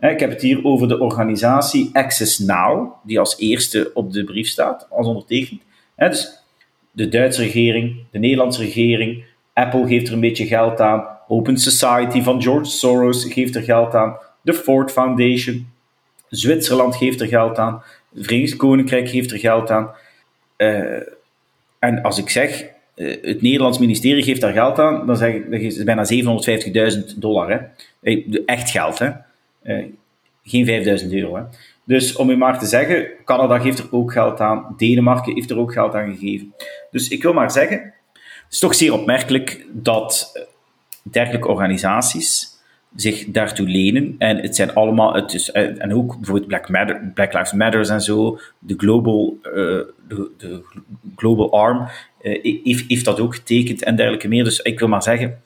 [0.00, 4.48] Ik heb het hier over de organisatie Access Now, die als eerste op de brief
[4.48, 5.60] staat, als ondertekend.
[5.96, 6.42] Dus
[6.90, 12.22] de Duitse regering, de Nederlandse regering, Apple geeft er een beetje geld aan, Open Society
[12.22, 15.68] van George Soros geeft er geld aan, de Ford Foundation,
[16.28, 17.82] Zwitserland geeft er geld aan,
[18.14, 19.90] het Verenigd Koninkrijk geeft er geld aan.
[20.56, 21.00] Uh,
[21.78, 22.68] en als ik zeg eh,
[23.04, 26.06] het Nederlands ministerie geeft daar geld aan, dan zeg ik, dat is bijna
[27.12, 27.50] 750.000 dollar.
[27.50, 27.58] Hè.
[28.00, 29.10] Eh, echt geld, hè.
[29.62, 29.84] Uh,
[30.42, 31.36] geen 5000 euro.
[31.36, 31.42] Hè.
[31.84, 35.58] Dus om u maar te zeggen, Canada geeft er ook geld aan, Denemarken heeft er
[35.58, 36.54] ook geld aan gegeven.
[36.90, 37.78] Dus ik wil maar zeggen,
[38.16, 40.32] het is toch zeer opmerkelijk dat
[41.02, 42.56] dergelijke organisaties
[42.96, 44.14] zich daartoe lenen.
[44.18, 46.46] En het zijn allemaal, het is, en ook bijvoorbeeld
[47.14, 50.62] Black, Lives Matter en zo, de Global, de, de
[51.16, 51.88] global Arm,
[52.20, 54.44] heeft, heeft dat ook getekend en dergelijke meer.
[54.44, 55.42] Dus ik wil maar zeggen,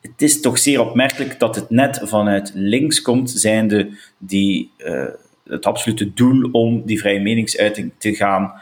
[0.00, 5.04] het is toch zeer opmerkelijk dat het net vanuit links komt, zijnde die uh,
[5.44, 8.52] het absolute doel om die vrije meningsuiting te gaan,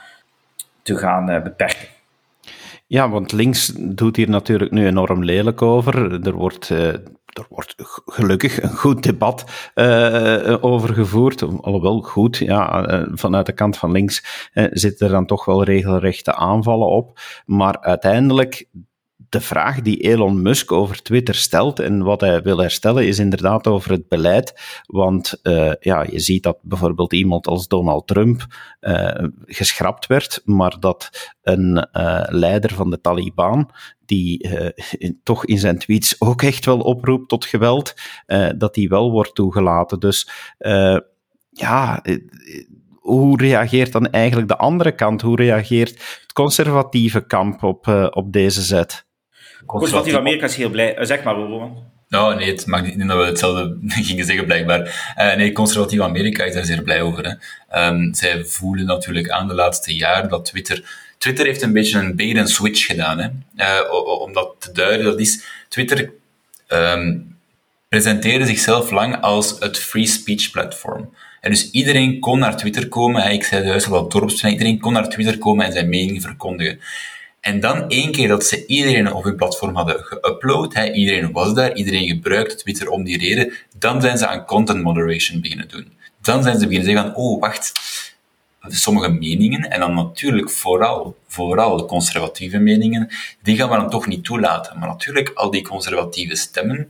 [0.83, 1.89] te gaan beperken.
[2.87, 6.27] Ja, want links doet hier natuurlijk nu enorm lelijk over.
[6.27, 6.71] Er wordt
[7.39, 7.75] er wordt
[8.07, 9.45] gelukkig een goed debat
[9.75, 11.43] uh, over gevoerd.
[11.43, 15.65] Alhoewel goed, ja, uh, vanuit de kant van links uh, zitten er dan toch wel
[15.65, 17.19] regelrechte aanvallen op.
[17.47, 18.69] Maar uiteindelijk
[19.29, 23.67] de vraag die Elon Musk over Twitter stelt en wat hij wil herstellen is inderdaad
[23.67, 24.61] over het beleid.
[24.87, 28.47] Want uh, ja, je ziet dat bijvoorbeeld iemand als Donald Trump
[28.81, 29.11] uh,
[29.45, 33.71] geschrapt werd, maar dat een uh, leider van de Taliban,
[34.05, 34.49] die
[35.23, 37.95] toch in zijn tweets ook echt wel oproept tot geweld,
[38.57, 40.01] dat die wel wordt toegelaten.
[40.01, 40.31] Dus
[41.51, 42.03] ja
[43.01, 45.23] hoe reageert dan eigenlijk de andere kant?
[45.23, 45.91] Hoe reageert
[46.23, 49.06] het conservatieve kamp op, op deze zet?
[49.67, 50.97] Conservatief Amerika is heel blij.
[50.97, 51.85] Eh, zeg maar, Roman.
[52.09, 55.15] Nou, nee, het maakt niet dat we hetzelfde gingen zeggen, blijkbaar.
[55.19, 57.39] Uh, nee, conservatief Amerika is daar zeer blij over.
[57.69, 57.87] Hè.
[57.87, 61.05] Um, zij voelen natuurlijk aan de laatste jaren dat Twitter...
[61.19, 63.19] Twitter heeft een beetje een bait and switch gedaan.
[63.19, 63.29] Hè.
[63.57, 65.45] Uh, om dat te duiden, dat is...
[65.69, 66.11] Twitter
[66.69, 67.37] um,
[67.89, 71.15] presenteerde zichzelf lang als het free speech platform.
[71.41, 73.33] En dus iedereen kon naar Twitter komen.
[73.33, 76.81] Ik zei juist al dat Iedereen kon naar Twitter komen en zijn mening verkondigen.
[77.47, 81.75] En dan één keer dat ze iedereen op hun platform hadden geüpload, iedereen was daar,
[81.75, 85.93] iedereen gebruikte Twitter om die reden, dan zijn ze aan content moderation beginnen doen.
[86.23, 87.73] Dan zijn ze beginnen zeggen van, oh, wacht,
[88.69, 93.09] sommige meningen, en dan natuurlijk vooral, vooral conservatieve meningen,
[93.43, 94.79] die gaan we dan toch niet toelaten.
[94.79, 96.87] Maar natuurlijk, al die conservatieve stemmen,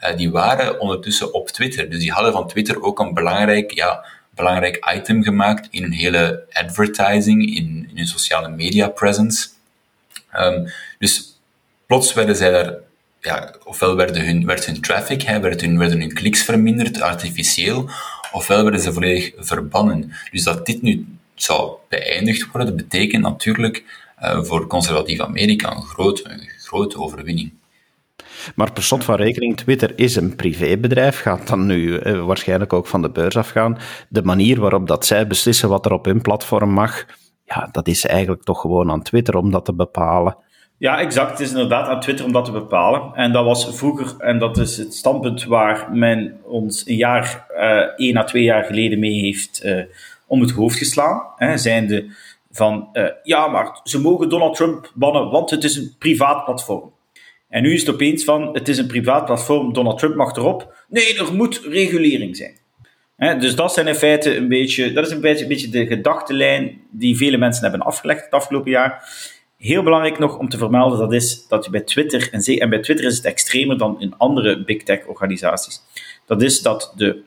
[0.00, 1.90] uh, die waren ondertussen op Twitter.
[1.90, 6.44] Dus die hadden van Twitter ook een belangrijk, ja, belangrijk item gemaakt in hun hele
[6.52, 9.56] advertising, in, in hun sociale media presence.
[10.36, 11.40] Um, dus
[11.86, 12.74] plots werden zij daar,
[13.20, 17.90] ja, ofwel werden hun, werd hun traffic, hè, werden, hun, werden hun kliks verminderd, artificieel,
[18.32, 20.12] ofwel werden ze volledig verbannen.
[20.30, 23.84] Dus dat dit nu zou beëindigd worden, betekent natuurlijk
[24.22, 27.52] uh, voor conservatief Amerika een grote, een grote overwinning.
[28.54, 32.86] Maar per slot van rekening, Twitter is een privébedrijf, gaat dan nu eh, waarschijnlijk ook
[32.86, 33.78] van de beurs afgaan.
[34.08, 37.06] De manier waarop dat zij beslissen wat er op hun platform mag,
[37.48, 40.36] ja, dat is eigenlijk toch gewoon aan Twitter om dat te bepalen.
[40.76, 41.30] Ja, exact.
[41.30, 43.14] Het is inderdaad aan Twitter om dat te bepalen.
[43.14, 48.06] En dat was vroeger, en dat is het standpunt waar men ons een jaar, uh,
[48.06, 49.82] één à twee jaar geleden mee heeft uh,
[50.26, 51.22] om het hoofd geslaan.
[51.36, 52.06] Hè, zijnde
[52.50, 56.92] van uh, ja, maar ze mogen Donald Trump bannen, want het is een privaat platform.
[57.48, 60.84] En nu is het opeens van, het is een privaat platform, Donald Trump mag erop.
[60.88, 62.56] Nee, er moet regulering zijn.
[63.18, 67.16] Dus dat zijn in feite een beetje, dat is een beetje, een de gedachtenlijn die
[67.16, 69.12] vele mensen hebben afgelegd het afgelopen jaar.
[69.56, 72.78] Heel belangrijk nog om te vermelden, dat is dat je bij Twitter, en, en bij
[72.78, 75.80] Twitter is het extremer dan in andere big tech organisaties,
[76.26, 77.20] dat is dat de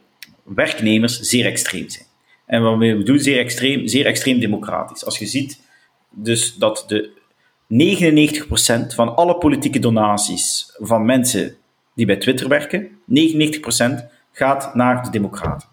[0.44, 2.06] werknemers zeer extreem zijn.
[2.46, 5.06] En wat we doen, zeer extreem, zeer extreem democratisch.
[5.06, 5.60] Als je ziet
[6.10, 7.10] dus dat de
[7.72, 11.56] 99% van alle politieke donaties van mensen
[11.96, 12.92] die bij Twitter werken, 99%
[14.32, 15.71] gaat naar de democraten.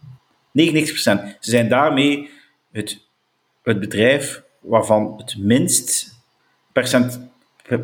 [0.48, 0.50] 99%.
[0.94, 2.30] Ze zijn daarmee
[2.72, 3.00] het,
[3.62, 6.16] het bedrijf waarvan het minst
[6.72, 7.30] percent,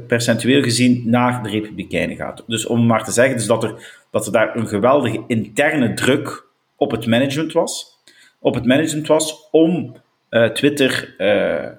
[0.07, 2.45] percentueel gezien naar de Republikeinen gaat.
[2.47, 6.45] Dus om maar te zeggen dus dat, er, dat er daar een geweldige interne druk
[6.77, 7.99] op het management was,
[8.39, 9.97] op het management was om
[10.31, 11.71] uh, Twitter, uh,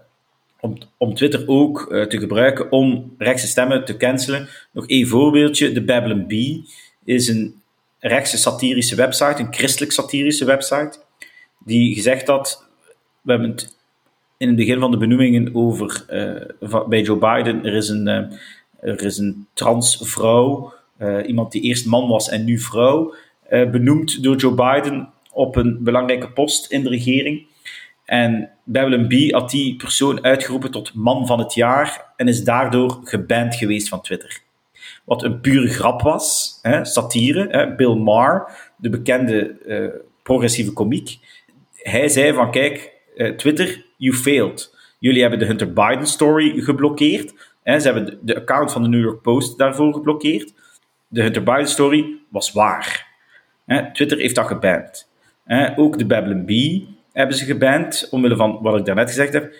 [0.59, 4.47] om, om Twitter ook uh, te gebruiken om rechtse stemmen te cancelen.
[4.71, 6.65] Nog één voorbeeldje, de Babylon Bee
[7.03, 7.61] is een
[7.99, 10.99] rechtse satirische website, een christelijk satirische website,
[11.59, 12.67] die gezegd had,
[13.21, 13.77] we hebben het
[14.37, 16.05] in het begin van de benoemingen over,
[16.87, 18.07] bij Joe Biden, er is een,
[18.79, 20.73] er is een transvrouw,
[21.25, 23.13] iemand die eerst man was en nu vrouw,
[23.49, 27.45] benoemd door Joe Biden op een belangrijke post in de regering.
[28.05, 32.99] En Babylon B had die persoon uitgeroepen tot man van het jaar en is daardoor
[33.03, 34.41] geband geweest van Twitter.
[35.05, 37.47] Wat een pure grap was, hè, satire.
[37.49, 37.75] Hè.
[37.75, 39.87] Bill Maher, de bekende uh,
[40.23, 41.17] progressieve komiek,
[41.73, 44.75] hij zei van kijk, uh, Twitter, you failed.
[44.99, 47.33] Jullie hebben de Hunter Biden story geblokkeerd.
[47.63, 47.79] Hè.
[47.79, 50.53] Ze hebben de, account van de New York Post daarvoor geblokkeerd.
[51.07, 53.07] De Hunter Biden story was waar.
[53.65, 53.93] Hè.
[53.93, 55.07] Twitter heeft dat geband
[55.75, 59.53] ook de Babylon Bee hebben ze geband, omwille van wat ik daarnet gezegd heb.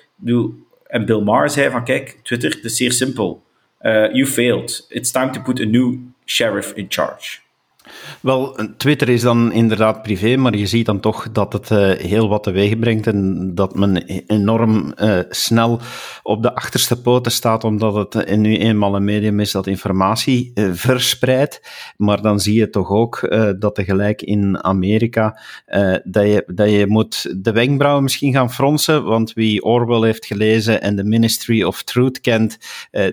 [0.88, 3.44] En Bill Maher zei van, kijk, Twitter, is zeer simpel.
[3.86, 4.82] Uh, you failed.
[4.90, 7.45] It's time to put a new sheriff in charge.
[8.22, 12.28] Wel, Twitter is dan inderdaad privé, maar je ziet dan toch dat het uh, heel
[12.28, 13.96] wat teweeg brengt en dat men
[14.28, 15.80] enorm uh, snel
[16.24, 21.62] op de achterste poten staat, omdat het nu eenmaal een medium is dat informatie verspreidt.
[21.98, 25.40] Maar dan zie je toch ook dat tegelijk in Amerika
[26.04, 30.82] dat, je, dat je moet de wenkbrauwen misschien gaan fronsen, want wie Orwell heeft gelezen
[30.82, 32.58] en de Ministry of Truth kent,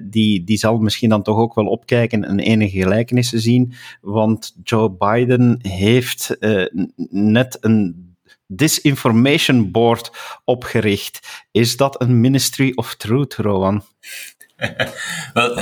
[0.03, 4.91] die, die zal misschien dan toch ook wel opkijken en enige gelijkenissen zien, want Joe
[4.91, 6.67] Biden heeft uh,
[7.11, 8.11] net een
[8.47, 10.11] disinformation board
[10.45, 11.45] opgericht.
[11.51, 13.85] Is dat een Ministry of Truth, Rowan?
[15.35, 15.59] Wel,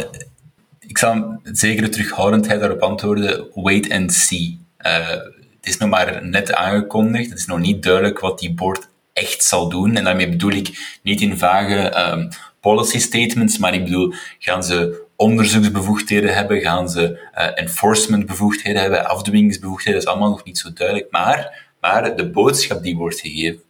[0.79, 3.47] ik zal zeker terughoudendheid daarop antwoorden.
[3.55, 4.59] Wait and see.
[4.79, 7.31] Uh, het is nog maar net aangekondigd.
[7.31, 9.97] Het is nog niet duidelijk wat die board echt zal doen.
[9.97, 12.29] En daarmee bedoel ik niet in vage um,
[12.61, 20.01] policy statements, maar ik bedoel, gaan ze onderzoeksbevoegdheden hebben, gaan ze uh, enforcementbevoegdheden hebben, afdwingingsbevoegdheden,
[20.01, 21.11] dat is allemaal nog niet zo duidelijk.
[21.11, 23.63] Maar, maar de boodschap die wordt gegeven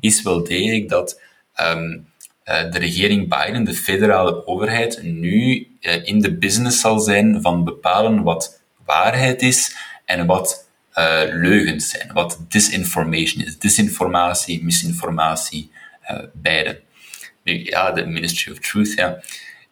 [0.00, 1.20] is wel degelijk dat
[1.60, 2.06] um,
[2.44, 7.64] uh, de regering Biden, de federale overheid, nu uh, in de business zal zijn van
[7.64, 10.66] bepalen wat waarheid is en wat
[11.30, 13.58] leugens zijn, wat disinformation is.
[13.58, 15.70] Disinformatie, misinformatie,
[16.32, 16.80] beide.
[17.52, 19.22] Ja, de Ministry of Truth, ja.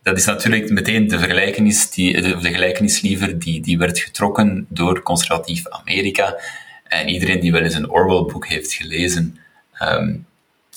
[0.03, 5.03] Dat is natuurlijk meteen de vergelijkenis, die, de vergelijkenis liever, die, die werd getrokken door
[5.03, 6.41] conservatief Amerika.
[6.85, 9.39] En iedereen die wel eens een Orwell-boek heeft gelezen,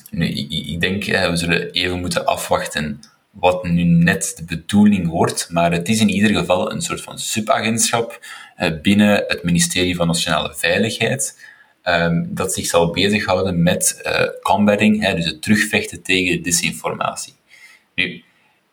[0.09, 2.99] nu, ik, ik, denk, we zullen even moeten afwachten
[3.31, 7.19] wat nu net de bedoeling wordt, maar het is in ieder geval een soort van
[7.19, 8.25] subagentschap
[8.57, 11.48] uh, binnen het ministerie van Nationale Veiligheid,
[11.89, 17.33] um, dat zich zal bezighouden met uh, combating, hè, dus het terugvechten tegen disinformatie.
[17.95, 18.23] Nu,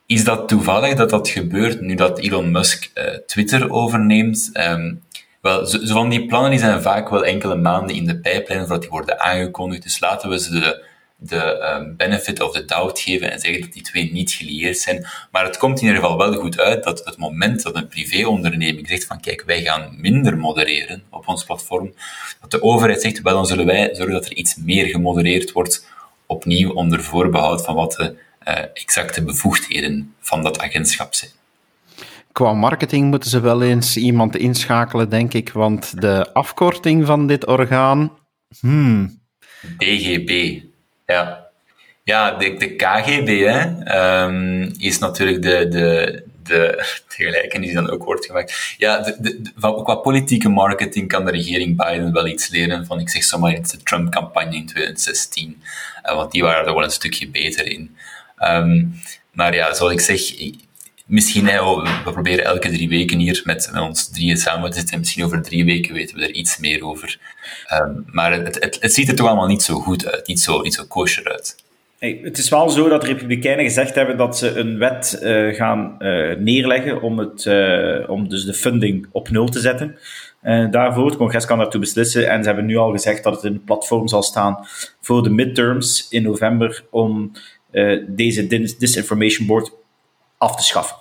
[0.06, 4.50] is dat toevallig dat dat gebeurt nu dat Elon Musk uh, Twitter overneemt?
[4.52, 5.02] Um,
[5.40, 8.60] wel, zo, zo, van die plannen die zijn vaak wel enkele maanden in de pijplijn
[8.60, 9.82] voordat die worden aangekondigd.
[9.82, 10.84] Dus laten we ze de,
[11.16, 15.06] de um, benefit of the doubt geven en zeggen dat die twee niet gelieerd zijn.
[15.30, 18.88] Maar het komt in ieder geval wel goed uit dat het moment dat een privéonderneming
[18.88, 21.94] zegt van kijk, wij gaan minder modereren op ons platform,
[22.40, 25.86] dat de overheid zegt, wel dan zullen wij zorgen dat er iets meer gemodereerd wordt,
[26.26, 28.16] opnieuw onder voorbehoud van wat de
[28.48, 31.30] uh, exacte bevoegdheden van dat agentschap zijn.
[32.32, 37.46] Qua marketing moeten ze wel eens iemand inschakelen, denk ik, want de afkorting van dit
[37.46, 38.12] orgaan.
[38.60, 39.20] Hmm.
[39.78, 40.60] DGB,
[41.06, 41.44] ja.
[42.02, 48.04] Ja, de, de KGB hè, um, is natuurlijk de, de, de, gelijkenis die dan ook
[48.04, 48.74] wordt gemaakt.
[48.78, 49.52] Ja, de, de,
[49.82, 53.82] qua politieke marketing kan de regering Biden wel iets leren van, ik zeg zomaar, de
[53.82, 55.62] Trump-campagne in 2016.
[56.04, 57.96] Uh, want die waren er wel een stukje beter in.
[58.36, 58.84] Ehm,
[59.32, 60.20] maar ja, zoals ik zeg,
[61.06, 64.98] misschien, we proberen elke drie weken hier met, ons drieën samen te zitten.
[64.98, 67.18] Misschien over drie weken weten we er iets meer over.
[67.66, 70.60] Ehm, maar het, het, het, ziet er toch allemaal niet zo goed uit, niet zo,
[70.60, 71.64] niet zo kosher uit.
[71.98, 75.96] Het is wel zo dat de Republikeinen gezegd hebben dat ze een wet uh, gaan
[75.98, 79.98] uh, neerleggen om, het, uh, om dus de funding op nul te zetten.
[80.70, 82.30] daarvoor, het congres kan daartoe beslissen.
[82.30, 84.66] En ze hebben nu al gezegd dat het in het platform zal staan
[85.00, 87.32] voor de midterms in november om
[88.06, 88.46] deze
[88.78, 89.70] Disinformation Board
[90.38, 90.96] af te schaffen.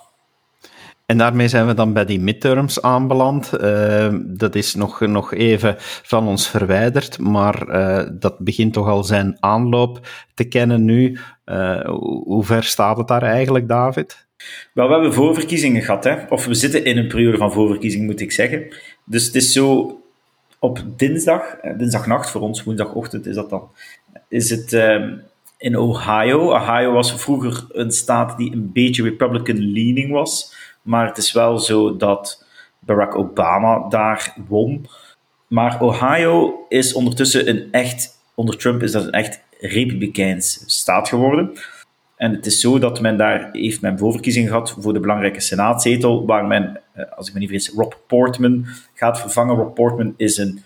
[1.06, 3.50] En daarmee zijn we dan bij die midterms aanbeland.
[3.60, 9.04] Uh, dat is nog, nog even van ons verwijderd, maar uh, dat begint toch al
[9.04, 11.18] zijn aanloop te kennen nu.
[11.46, 11.84] Uh,
[12.24, 14.26] hoe ver staat het daar eigenlijk, David?
[14.72, 16.16] Wel, we hebben voorverkiezingen gehad, hè?
[16.28, 18.66] of we zitten in een periode van voorverkiezing, moet ik zeggen.
[19.04, 19.98] Dus het is zo
[20.58, 21.42] op dinsdag,
[21.76, 23.70] dinsdagnacht voor ons, woensdagochtend is dat dan,
[24.28, 25.16] is het ehm,
[25.66, 26.52] in Ohio.
[26.52, 30.54] Ohio was vroeger een staat die een beetje Republican-leaning was.
[30.82, 32.46] Maar het is wel zo dat
[32.78, 34.86] Barack Obama daar won.
[35.46, 41.52] Maar Ohio is ondertussen een echt, onder Trump is dat een echt republikeins staat geworden.
[42.16, 46.26] En het is zo dat men daar heeft men voorverkiezing gehad voor de belangrijke senaatzetel,
[46.26, 49.56] waar men, eh, als ik me niet vergis, Rob Portman gaat vervangen.
[49.56, 50.62] Rob Portman is een,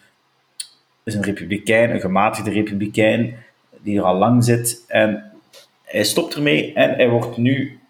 [1.04, 3.34] is een republikein, een gematigde republikein,
[3.82, 4.84] die er al lang zit.
[4.88, 5.32] En
[5.84, 7.80] hij stopt ermee en hij wordt nu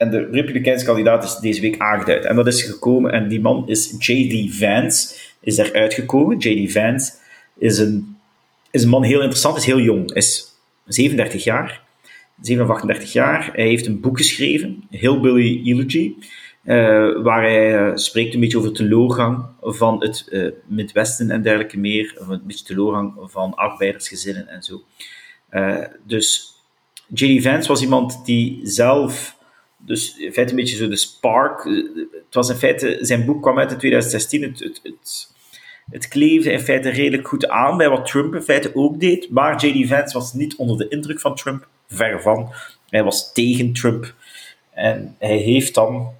[0.00, 2.24] en de Republikeinse kandidaat is deze week aangeduid.
[2.24, 4.54] En dat is gekomen, en die man is J.D.
[4.54, 6.38] Vance, is daar uitgekomen.
[6.38, 6.72] J.D.
[6.72, 7.12] Vance
[7.58, 8.16] is een,
[8.70, 10.54] is een man heel interessant, is heel jong, is
[10.86, 11.82] 37 jaar.
[12.40, 13.50] 37, 38 jaar.
[13.52, 16.14] Hij heeft een boek geschreven, Hillbilly Eulogy,
[16.64, 21.42] uh, waar hij uh, spreekt een beetje over de teleurgang van het uh, Midwesten en
[21.42, 24.82] dergelijke meer, een beetje teleurgang van arbeidersgezinnen en zo.
[26.04, 26.54] Dus
[27.14, 27.42] J.D.
[27.42, 29.38] Vance was iemand die zelf
[29.76, 31.64] dus in feite een beetje zo de spark.
[32.12, 34.42] Het was in feite, zijn boek kwam uit in 2016.
[34.42, 35.32] Het, het, het,
[35.90, 39.30] het kleefde in feite redelijk goed aan bij wat Trump in feite ook deed.
[39.30, 39.88] Maar J.D.
[39.88, 42.52] Vance was niet onder de indruk van Trump, ver van.
[42.88, 44.14] Hij was tegen Trump.
[44.70, 46.12] En hij heeft dan,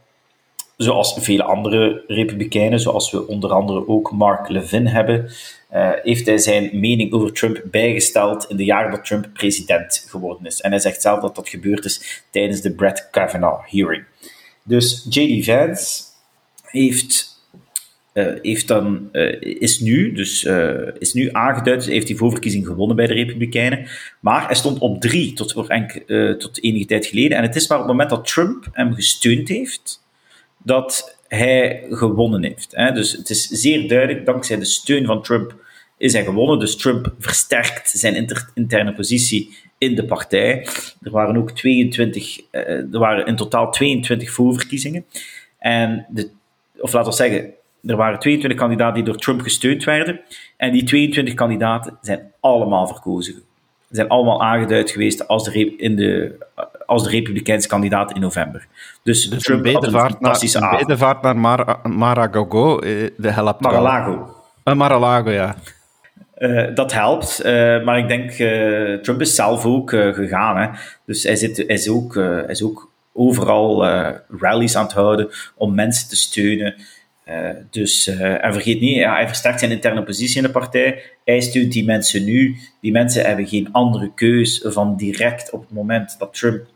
[0.82, 5.30] zoals vele andere republikeinen, zoals we onder andere ook Mark Levin hebben,
[5.72, 10.46] uh, heeft hij zijn mening over Trump bijgesteld in de jaren dat Trump president geworden
[10.46, 10.60] is.
[10.60, 14.04] En hij zegt zelf dat dat gebeurd is tijdens de Brett Kavanaugh hearing.
[14.62, 15.44] Dus J.D.
[15.44, 16.02] Vance
[16.64, 17.42] heeft,
[18.14, 20.48] uh, heeft dan, uh, is, nu, dus,
[20.98, 23.88] is nu aangeduid, heeft die voorverkiezing gewonnen bij de Republikeinen.
[24.20, 25.66] Maar hij stond op drie tot, voor
[26.38, 27.36] tot enige tijd geleden.
[27.36, 30.00] En het is maar op het moment dat Trump hem gesteund heeft,
[30.62, 32.72] dat hij gewonnen heeft.
[32.76, 32.92] Hè.
[32.92, 35.54] Dus het is zeer duidelijk, dankzij de steun van Trump
[35.96, 36.58] is hij gewonnen.
[36.58, 40.66] Dus Trump versterkt zijn interne positie in de partij.
[41.02, 45.04] Er waren ook 22, uh, eh, er waren in totaal 22 voorverkiezingen.
[45.58, 46.30] En de,
[46.78, 47.52] of laten we zeggen,
[47.84, 50.20] er waren 22 kandidaten die door Trump gesteund werden.
[50.56, 53.42] En die 22 kandidaten zijn allemaal verkozen.
[53.90, 56.36] Zijn allemaal aangeduid geweest als de, in de,
[56.90, 58.66] als de Republikeinse kandidaat in november.
[59.02, 64.34] Dus, dus Trump een bedevaart naar, een bedevaart naar Mar Maragogo, eh, de helpt Mar-a-Lago.
[64.64, 65.56] Uh, Mar-a-Lago, ja.
[66.38, 68.30] Uh, dat helpt, uh, maar ik denk,
[69.02, 70.56] Trump is zelf ook gegaan.
[70.56, 70.68] Hè?
[71.06, 73.86] Dus hij, zit, hij, is ook, hij is ook overal
[74.38, 76.74] rallies aan het houden om mensen te steunen.
[77.70, 81.02] dus, en vergeet niet, ja, hij versterkt zijn interne positie in de partij.
[81.24, 82.56] Hij steunt die mensen nu.
[82.80, 86.66] Die mensen hebben geen andere keus van direct op het moment dat Trump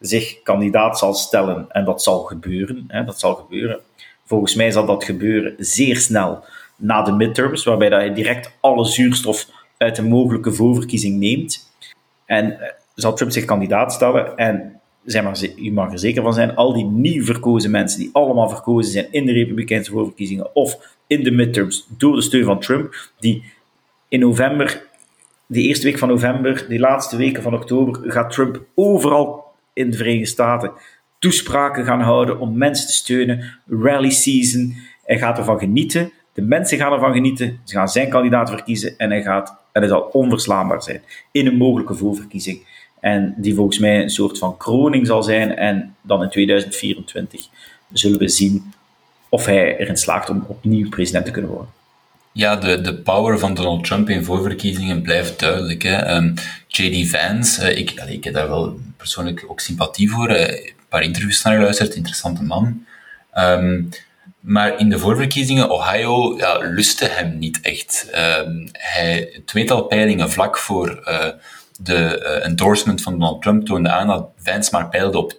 [0.00, 1.66] zich kandidaat zal stellen.
[1.68, 2.84] En dat zal gebeuren.
[2.88, 3.80] Hè, dat zal gebeuren.
[4.24, 6.44] Volgens mij zal dat gebeuren zeer snel
[6.76, 9.46] na de midterms, waarbij dat je direct alle zuurstof
[9.76, 11.72] uit de mogelijke voorverkiezing neemt.
[12.24, 16.34] En eh, zal Trump zich kandidaat stellen en zijn maar, u mag er zeker van
[16.34, 20.96] zijn, al die nieuw verkozen mensen die allemaal verkozen zijn in de Republikeinse voorverkiezingen of
[21.06, 23.44] in de midterms door de steun van Trump, die
[24.08, 24.86] in november,
[25.46, 29.47] de eerste week van november, de laatste weken van oktober, gaat Trump overal
[29.78, 30.72] in de Verenigde Staten
[31.18, 34.74] toespraken gaan houden om mensen te steunen, rally season.
[35.04, 37.60] Hij gaat ervan genieten de mensen gaan ervan genieten.
[37.64, 41.02] Ze gaan zijn kandidaat verkiezen en hij, gaat, en hij zal onverslaanbaar zijn
[41.32, 42.66] in een mogelijke voorverkiezing.
[43.00, 45.56] En die volgens mij een soort van kroning zal zijn.
[45.56, 47.48] En dan in 2024
[47.92, 48.72] zullen we zien
[49.28, 51.72] of hij erin slaagt om opnieuw president te kunnen worden.
[52.38, 55.82] Ja, de, de power van Donald Trump in voorverkiezingen blijft duidelijk.
[55.82, 55.96] Hè.
[55.96, 56.34] Ehm,
[56.66, 57.10] J.D.
[57.10, 60.30] Vance, uh, ik, ik heb daar wel persoonlijk ook sympathie voor.
[60.30, 62.84] Uh, een paar interviews naar geluisterd, interessante man.
[63.38, 63.88] Um,
[64.40, 68.10] maar in de voorverkiezingen, Ohio ja, lustte hem niet echt.
[68.14, 71.26] Um, hij, tweetal peilingen vlak voor uh,
[71.78, 75.36] de endorsement van Donald Trump toonde aan dat Vance maar peilde op 10%.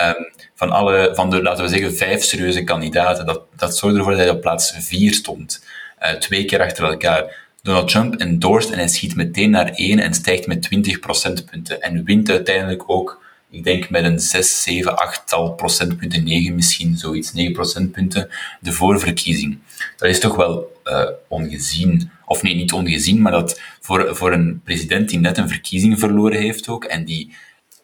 [0.00, 3.26] Um, van, alle, van de, laten we zeggen, vijf serieuze kandidaten.
[3.26, 5.64] Dat, dat zorgde ervoor dat hij op plaats vier stond.
[6.02, 7.50] Uh, twee keer achter elkaar.
[7.62, 11.80] Donald Trump endorst en hij schiet meteen naar één en stijgt met 20 procentpunten.
[11.80, 16.96] En wint uiteindelijk ook, ik denk met een 6, 7, 8 tal procentpunten, 9 misschien,
[16.96, 18.28] zoiets, 9 procentpunten,
[18.60, 19.58] de voorverkiezing.
[19.96, 22.10] Dat is toch wel uh, ongezien.
[22.26, 26.40] Of nee, niet ongezien, maar dat voor, voor een president die net een verkiezing verloren
[26.40, 27.34] heeft ook, en die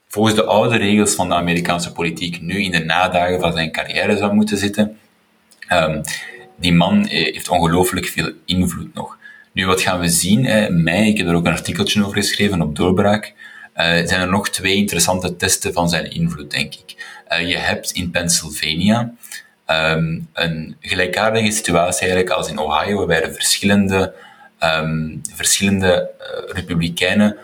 [0.08, 4.16] volgens de oude regels van de Amerikaanse politiek nu in de nadagen van zijn carrière
[4.16, 4.98] zou moeten zitten.
[5.72, 6.02] Um,
[6.56, 9.18] die man eh, heeft ongelooflijk veel invloed nog.
[9.52, 10.44] Nu, wat gaan we zien?
[10.44, 13.34] In mei, ik heb er ook een artikeltje over geschreven op Doorbraak,
[13.76, 17.20] uh, zijn er nog twee interessante testen van zijn invloed, denk ik.
[17.32, 19.14] Uh, je hebt in Pennsylvania
[19.66, 24.14] um, een gelijkaardige situatie eigenlijk als in Ohio, waarbij er verschillende,
[24.60, 26.10] um, verschillende
[26.46, 27.36] republikeinen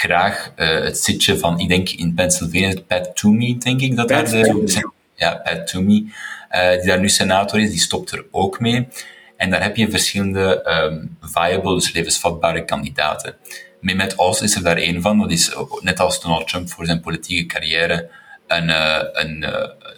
[0.00, 4.30] graag uh, het zitje van, ik denk in Pennsylvania, Pat Toomey, denk ik dat Pat
[4.30, 6.04] daar de, ja, Pat Toomey,
[6.50, 8.88] uh, die daar nu senator is, die stopt er ook mee.
[9.36, 13.34] En daar heb je verschillende um, viable, dus levensvatbare kandidaten.
[13.80, 15.18] Mehmet Oz is er daar één van.
[15.18, 18.10] Dat is net als Donald Trump voor zijn politieke carrière
[18.46, 19.46] een, uh, een,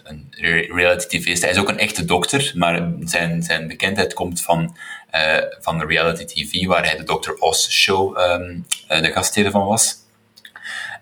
[0.03, 0.27] een
[0.97, 4.75] tv Hij is ook een echte dokter, maar zijn, zijn bekendheid komt van
[5.15, 7.31] uh, van de reality TV, waar hij de Dr.
[7.39, 9.95] Oz show um, uh, de gastheer van was.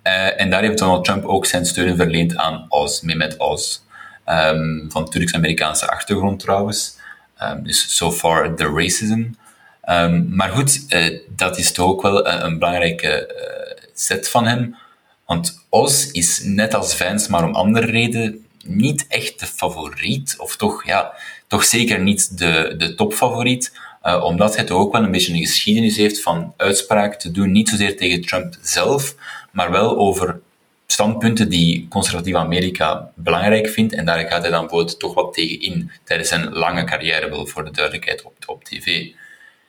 [0.04, 3.80] Uh, en daar heeft Donald Trump ook zijn steun verleend aan Oz, Mehmet Oz.
[4.26, 6.98] Um, van Turks-Amerikaanse achtergrond trouwens.
[7.44, 9.24] Um, dus so far the racism.
[10.36, 10.96] maar goed,
[11.36, 13.36] dat is toch ook wel een, een belangrijke
[13.94, 14.76] set van hem.
[15.26, 20.36] Want Oz is net als Vance, maar om andere reden, niet echt de favoriet.
[20.38, 21.14] Of toch, ja,
[21.48, 23.72] toch zeker niet de, de topfavoriet.
[24.04, 27.70] Uh, omdat hij ook wel een beetje een geschiedenis heeft van uitspraken te doen, niet
[27.70, 29.16] zozeer tegen Trump zelf,
[29.52, 30.40] maar wel over
[30.86, 33.94] standpunten die conservatief Amerika belangrijk vindt.
[33.94, 37.46] En daar gaat hij dan bijvoorbeeld toch wat tegen in tijdens zijn lange carrière, wel
[37.48, 39.08] voor de duidelijkheid op, op tv.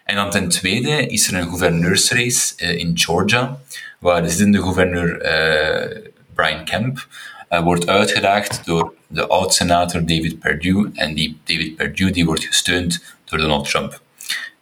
[0.04, 3.58] En dan ten tweede is er een gouverneursrace uh, in Georgia,
[3.98, 7.06] waar de zittende gouverneur uh, Brian Kemp
[7.48, 10.90] wordt uitgedaagd door de oud-senator David Perdue.
[10.94, 14.00] En die David Perdue die wordt gesteund door Donald Trump.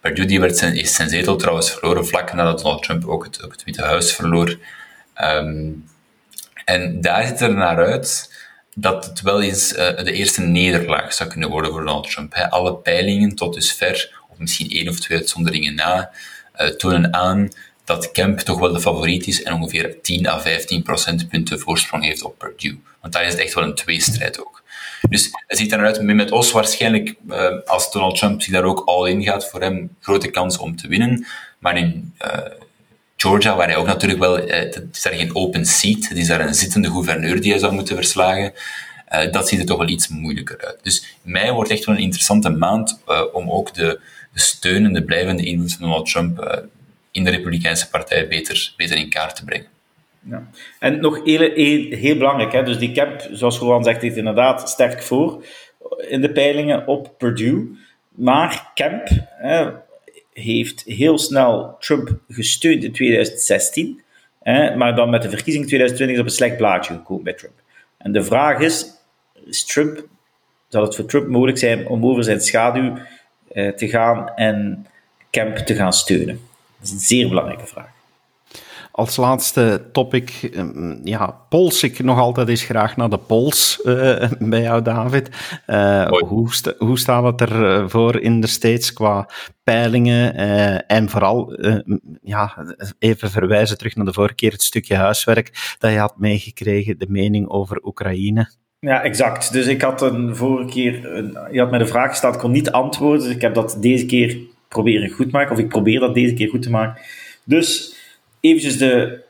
[0.01, 4.13] Perdue werd zijn, zetel trouwens verloren vlak nadat Donald Trump ook het, het Witte Huis
[4.13, 4.57] verloor.
[5.21, 5.85] Um,
[6.65, 8.39] en daar ziet er naar uit
[8.75, 12.33] dat het wel eens uh, de eerste nederlaag zou kunnen worden voor Donald Trump.
[12.33, 16.11] Alle peilingen tot dusver, of misschien één of twee uitzonderingen na,
[16.61, 17.49] uh, tonen aan
[17.85, 22.23] dat Kemp toch wel de favoriet is en ongeveer 10 à 15 procentpunten voorsprong heeft
[22.23, 22.79] op Perdue.
[23.01, 24.60] Want daar is het echt wel een tweestrijd ook.
[25.09, 29.05] Dus het ziet eruit met Os waarschijnlijk, uh, als Donald Trump zich daar ook al
[29.05, 31.25] in gaat, voor hem grote kans om te winnen.
[31.59, 32.37] Maar in uh,
[33.15, 36.27] Georgia, waar hij ook natuurlijk wel, uh, het is daar geen open seat, het is
[36.27, 38.53] daar een zittende gouverneur die hij zou moeten verslagen.
[39.31, 40.79] dat ziet er toch wel iets moeilijker uit.
[40.83, 42.99] Dus mei wordt echt wel een interessante maand
[43.33, 43.99] om ook de,
[44.33, 46.67] de steun en de blijvende invloed van Donald Trump
[47.11, 49.67] in de Republikeinse Partij beter, beter in kaart te brengen.
[50.29, 50.47] Ja.
[50.79, 51.51] En nog heel,
[51.89, 52.63] heel, belangrijk, hè?
[52.63, 55.45] dus die cap, zoals Roland zegt, heeft inderdaad sterk voor
[55.97, 57.77] in de peilingen op Purdue.
[58.09, 59.07] Maar Kemp
[60.33, 64.01] heeft heel snel Trump gesteund in 2016,
[64.41, 67.61] hè, maar dan met de verkiezing 2020 is op een slecht blaadje gekomen bij Trump.
[67.97, 68.89] En de vraag is,
[70.67, 72.97] zal het voor Trump mogelijk zijn om over zijn schaduw
[73.51, 74.85] eh, te gaan en
[75.29, 76.39] Kemp te gaan steunen?
[76.77, 78.00] Dat is een zeer belangrijke vraag.
[78.91, 84.23] Als laatste topic, ehm, ja, pols ik nog altijd eens graag naar de pols uh,
[84.39, 85.29] bij jou, David.
[85.67, 89.29] Uh, hoe, sta, hoe staat het ervoor in de States qua
[89.63, 90.39] peilingen?
[90.39, 91.57] Uh, en vooral,
[92.21, 92.65] ja,
[92.99, 97.09] even verwijzen terug naar de vorige keer, het stukje huiswerk dat je had meegekregen, de
[97.09, 98.49] mening over Oekraïne.
[98.79, 99.53] Ja, exact.
[99.53, 102.51] Dus ik had een vorige keer, een, je had mij de vraag gesteld, ik kon
[102.51, 104.37] niet antwoorden, dus ik heb dat deze keer
[104.67, 107.01] proberen goed te maken, of ik probeer dat deze keer goed te maken.
[107.43, 107.95] Dus
[108.41, 109.23] eventjes de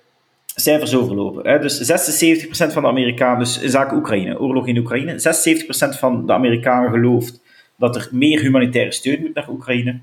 [0.56, 1.48] cijfers overlopen.
[1.48, 1.60] Hè.
[1.60, 5.20] Dus 76% van de Amerikanen, dus zaken Oekraïne, oorlog in Oekraïne,
[5.96, 7.42] 76% van de Amerikanen gelooft
[7.78, 10.00] dat er meer humanitaire steun moet naar Oekraïne.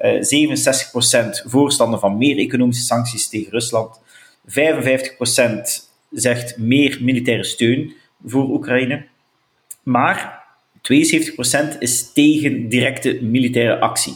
[0.00, 4.00] Uh, eh, 67% voorstander van meer economische sancties tegen Rusland.
[4.46, 7.94] 55% zegt meer militaire steun
[8.24, 9.06] voor Oekraïne.
[9.82, 10.44] Maar
[10.80, 14.14] 72% is tegen directe militaire actie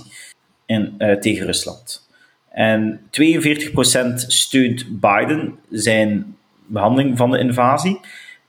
[0.67, 2.10] in, uh, tegen Rusland.
[2.51, 6.37] En 42% steunt Biden zijn
[6.67, 8.01] behandeling van de invasie.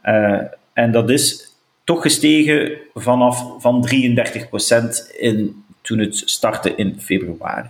[0.05, 0.41] Uh,
[0.73, 7.67] en dat is toch gestegen vanaf van 33% in, toen het startte in februari.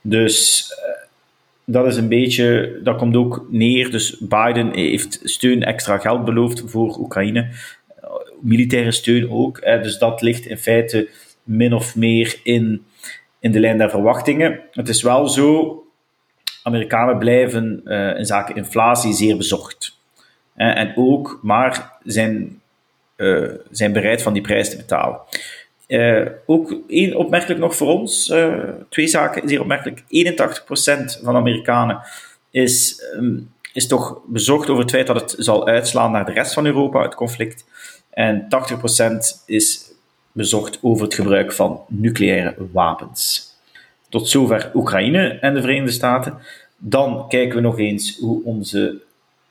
[0.00, 0.90] Dus uh,
[1.64, 3.90] dat is een beetje, dat komt ook neer.
[3.90, 7.48] Dus Biden heeft steun, extra geld beloofd voor Oekraïne.
[8.40, 9.62] Militaire steun ook.
[9.62, 11.08] Dus dat ligt in feite
[11.42, 12.84] min of meer in,
[13.40, 14.60] in de lijn der verwachtingen.
[14.72, 15.78] Het is wel zo,
[16.62, 19.98] Amerikanen blijven uh, in zaken inflatie zeer bezocht.
[20.54, 22.60] en ook, maar zijn,
[23.16, 25.20] uh, zijn bereid van die prijs te betalen.
[25.88, 28.34] Uh, ook één opmerkelijk nog voor ons,
[28.88, 30.00] twee zaken zeer opmerkelijk.
[30.00, 30.04] 81%
[31.22, 32.00] van Amerikanen
[32.50, 36.52] is, um, is toch bezorgd over het feit dat het zal uitslaan naar de rest
[36.52, 37.64] van Europa, het conflict.
[38.10, 39.89] En 80% is
[40.32, 43.48] bezorgd over het gebruik van nucleaire wapens.
[44.08, 46.38] Tot zover Oekraïne en de Verenigde Staten.
[46.76, 49.00] Dan kijken we nog eens hoe onze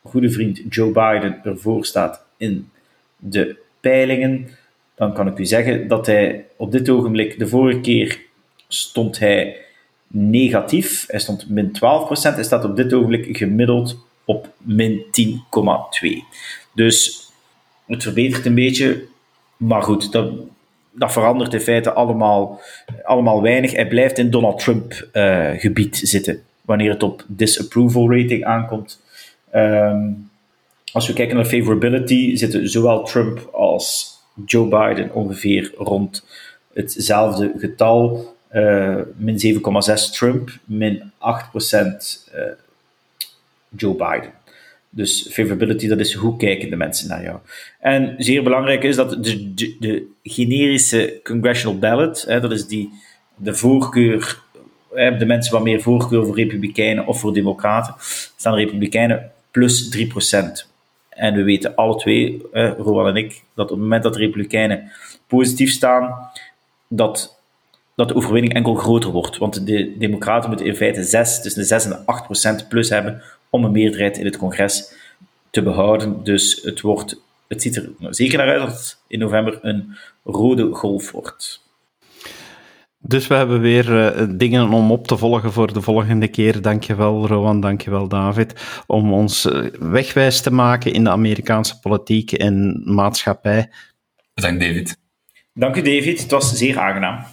[0.03, 2.69] goede vriend Joe Biden ervoor staat in
[3.17, 4.49] de peilingen
[4.99, 8.19] dan kan ik u zeggen dat hij op dit ogenblik, de vorige keer
[8.67, 9.57] stond hij
[10.07, 11.05] negatief.
[11.07, 11.71] Hij stond min 12%.
[12.21, 16.17] Hij staat op dit ogenblik gemiddeld op min 10,2.
[16.73, 17.27] Dus
[17.85, 19.05] het verbetert een beetje.
[19.57, 20.31] Maar goed, dat,
[20.99, 22.61] dat verandert in feite allemaal,
[23.03, 23.71] allemaal weinig.
[23.71, 26.41] Hij blijft in Donald Trump uh, gebied zitten.
[26.61, 29.01] Wanneer het op disapproval rating aankomt.
[29.55, 30.29] Um,
[30.91, 36.25] als we kijken naar favorability, zitten zowel Trump als Joe Biden ongeveer rond
[36.73, 38.33] hetzelfde getal.
[38.53, 41.85] Uh, min 7,6 Trump, min 8% uh,
[42.31, 42.51] eh,
[43.69, 44.31] Joe Biden.
[44.89, 47.37] Dus favorability, dat is hoe kijken de mensen naar jou.
[47.79, 52.89] En zeer belangrijk is dat de, de, generische congressional ballot, hè, dat is die,
[53.35, 54.41] de voorkeur,
[54.93, 57.93] hè, de mensen wat meer voorkeur voor republikeinen of voor democraten,
[58.37, 60.67] staan republikeinen plus 3%.
[61.09, 64.19] En we weten alle twee, eh, Rowan en ik, dat op het moment dat de
[64.19, 64.91] Republikeinen
[65.27, 66.29] positief staan,
[66.87, 67.39] dat,
[67.95, 69.37] dat de overwinning enkel groter wordt.
[69.37, 72.89] Want de Democraten moeten in feite 6, tussen de 6 en de 8 procent plus
[72.89, 74.93] hebben om een meerderheid in het congres
[75.49, 76.23] te behouden.
[76.23, 80.73] Dus het, wordt, het ziet er zeker naar uit dat het in november een rode
[80.73, 81.67] golf wordt.
[83.01, 86.61] Dus we hebben weer uh, dingen om op te volgen voor de volgende keer.
[86.61, 87.59] Dankjewel, Rowan.
[87.59, 88.81] Dankjewel, David.
[88.87, 93.69] Om ons uh, wegwijs te maken in de Amerikaanse politiek en maatschappij.
[94.33, 94.97] Bedankt, David.
[95.53, 96.21] Dank u, David.
[96.21, 97.25] Het was zeer aangenaam.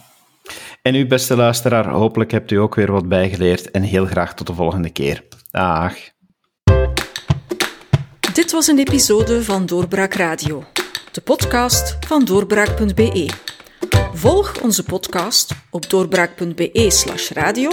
[0.87, 3.71] En u, beste luisteraar, hopelijk hebt u ook weer wat bijgeleerd.
[3.71, 5.23] En heel graag tot de volgende keer.
[5.51, 5.93] Dag.
[8.33, 10.63] Dit was een episode van Doorbraak Radio,
[11.11, 13.29] de podcast van doorbraak.be.
[14.13, 17.69] Volg onze podcast op doorbraak.be/slash radio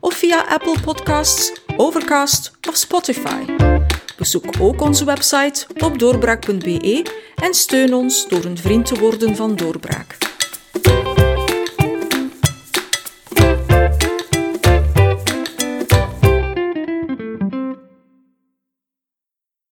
[0.00, 3.44] of via Apple Podcasts, Overcast of Spotify.
[4.16, 9.56] Bezoek ook onze website op doorbraak.be en steun ons door een vriend te worden van
[9.56, 10.33] Doorbraak.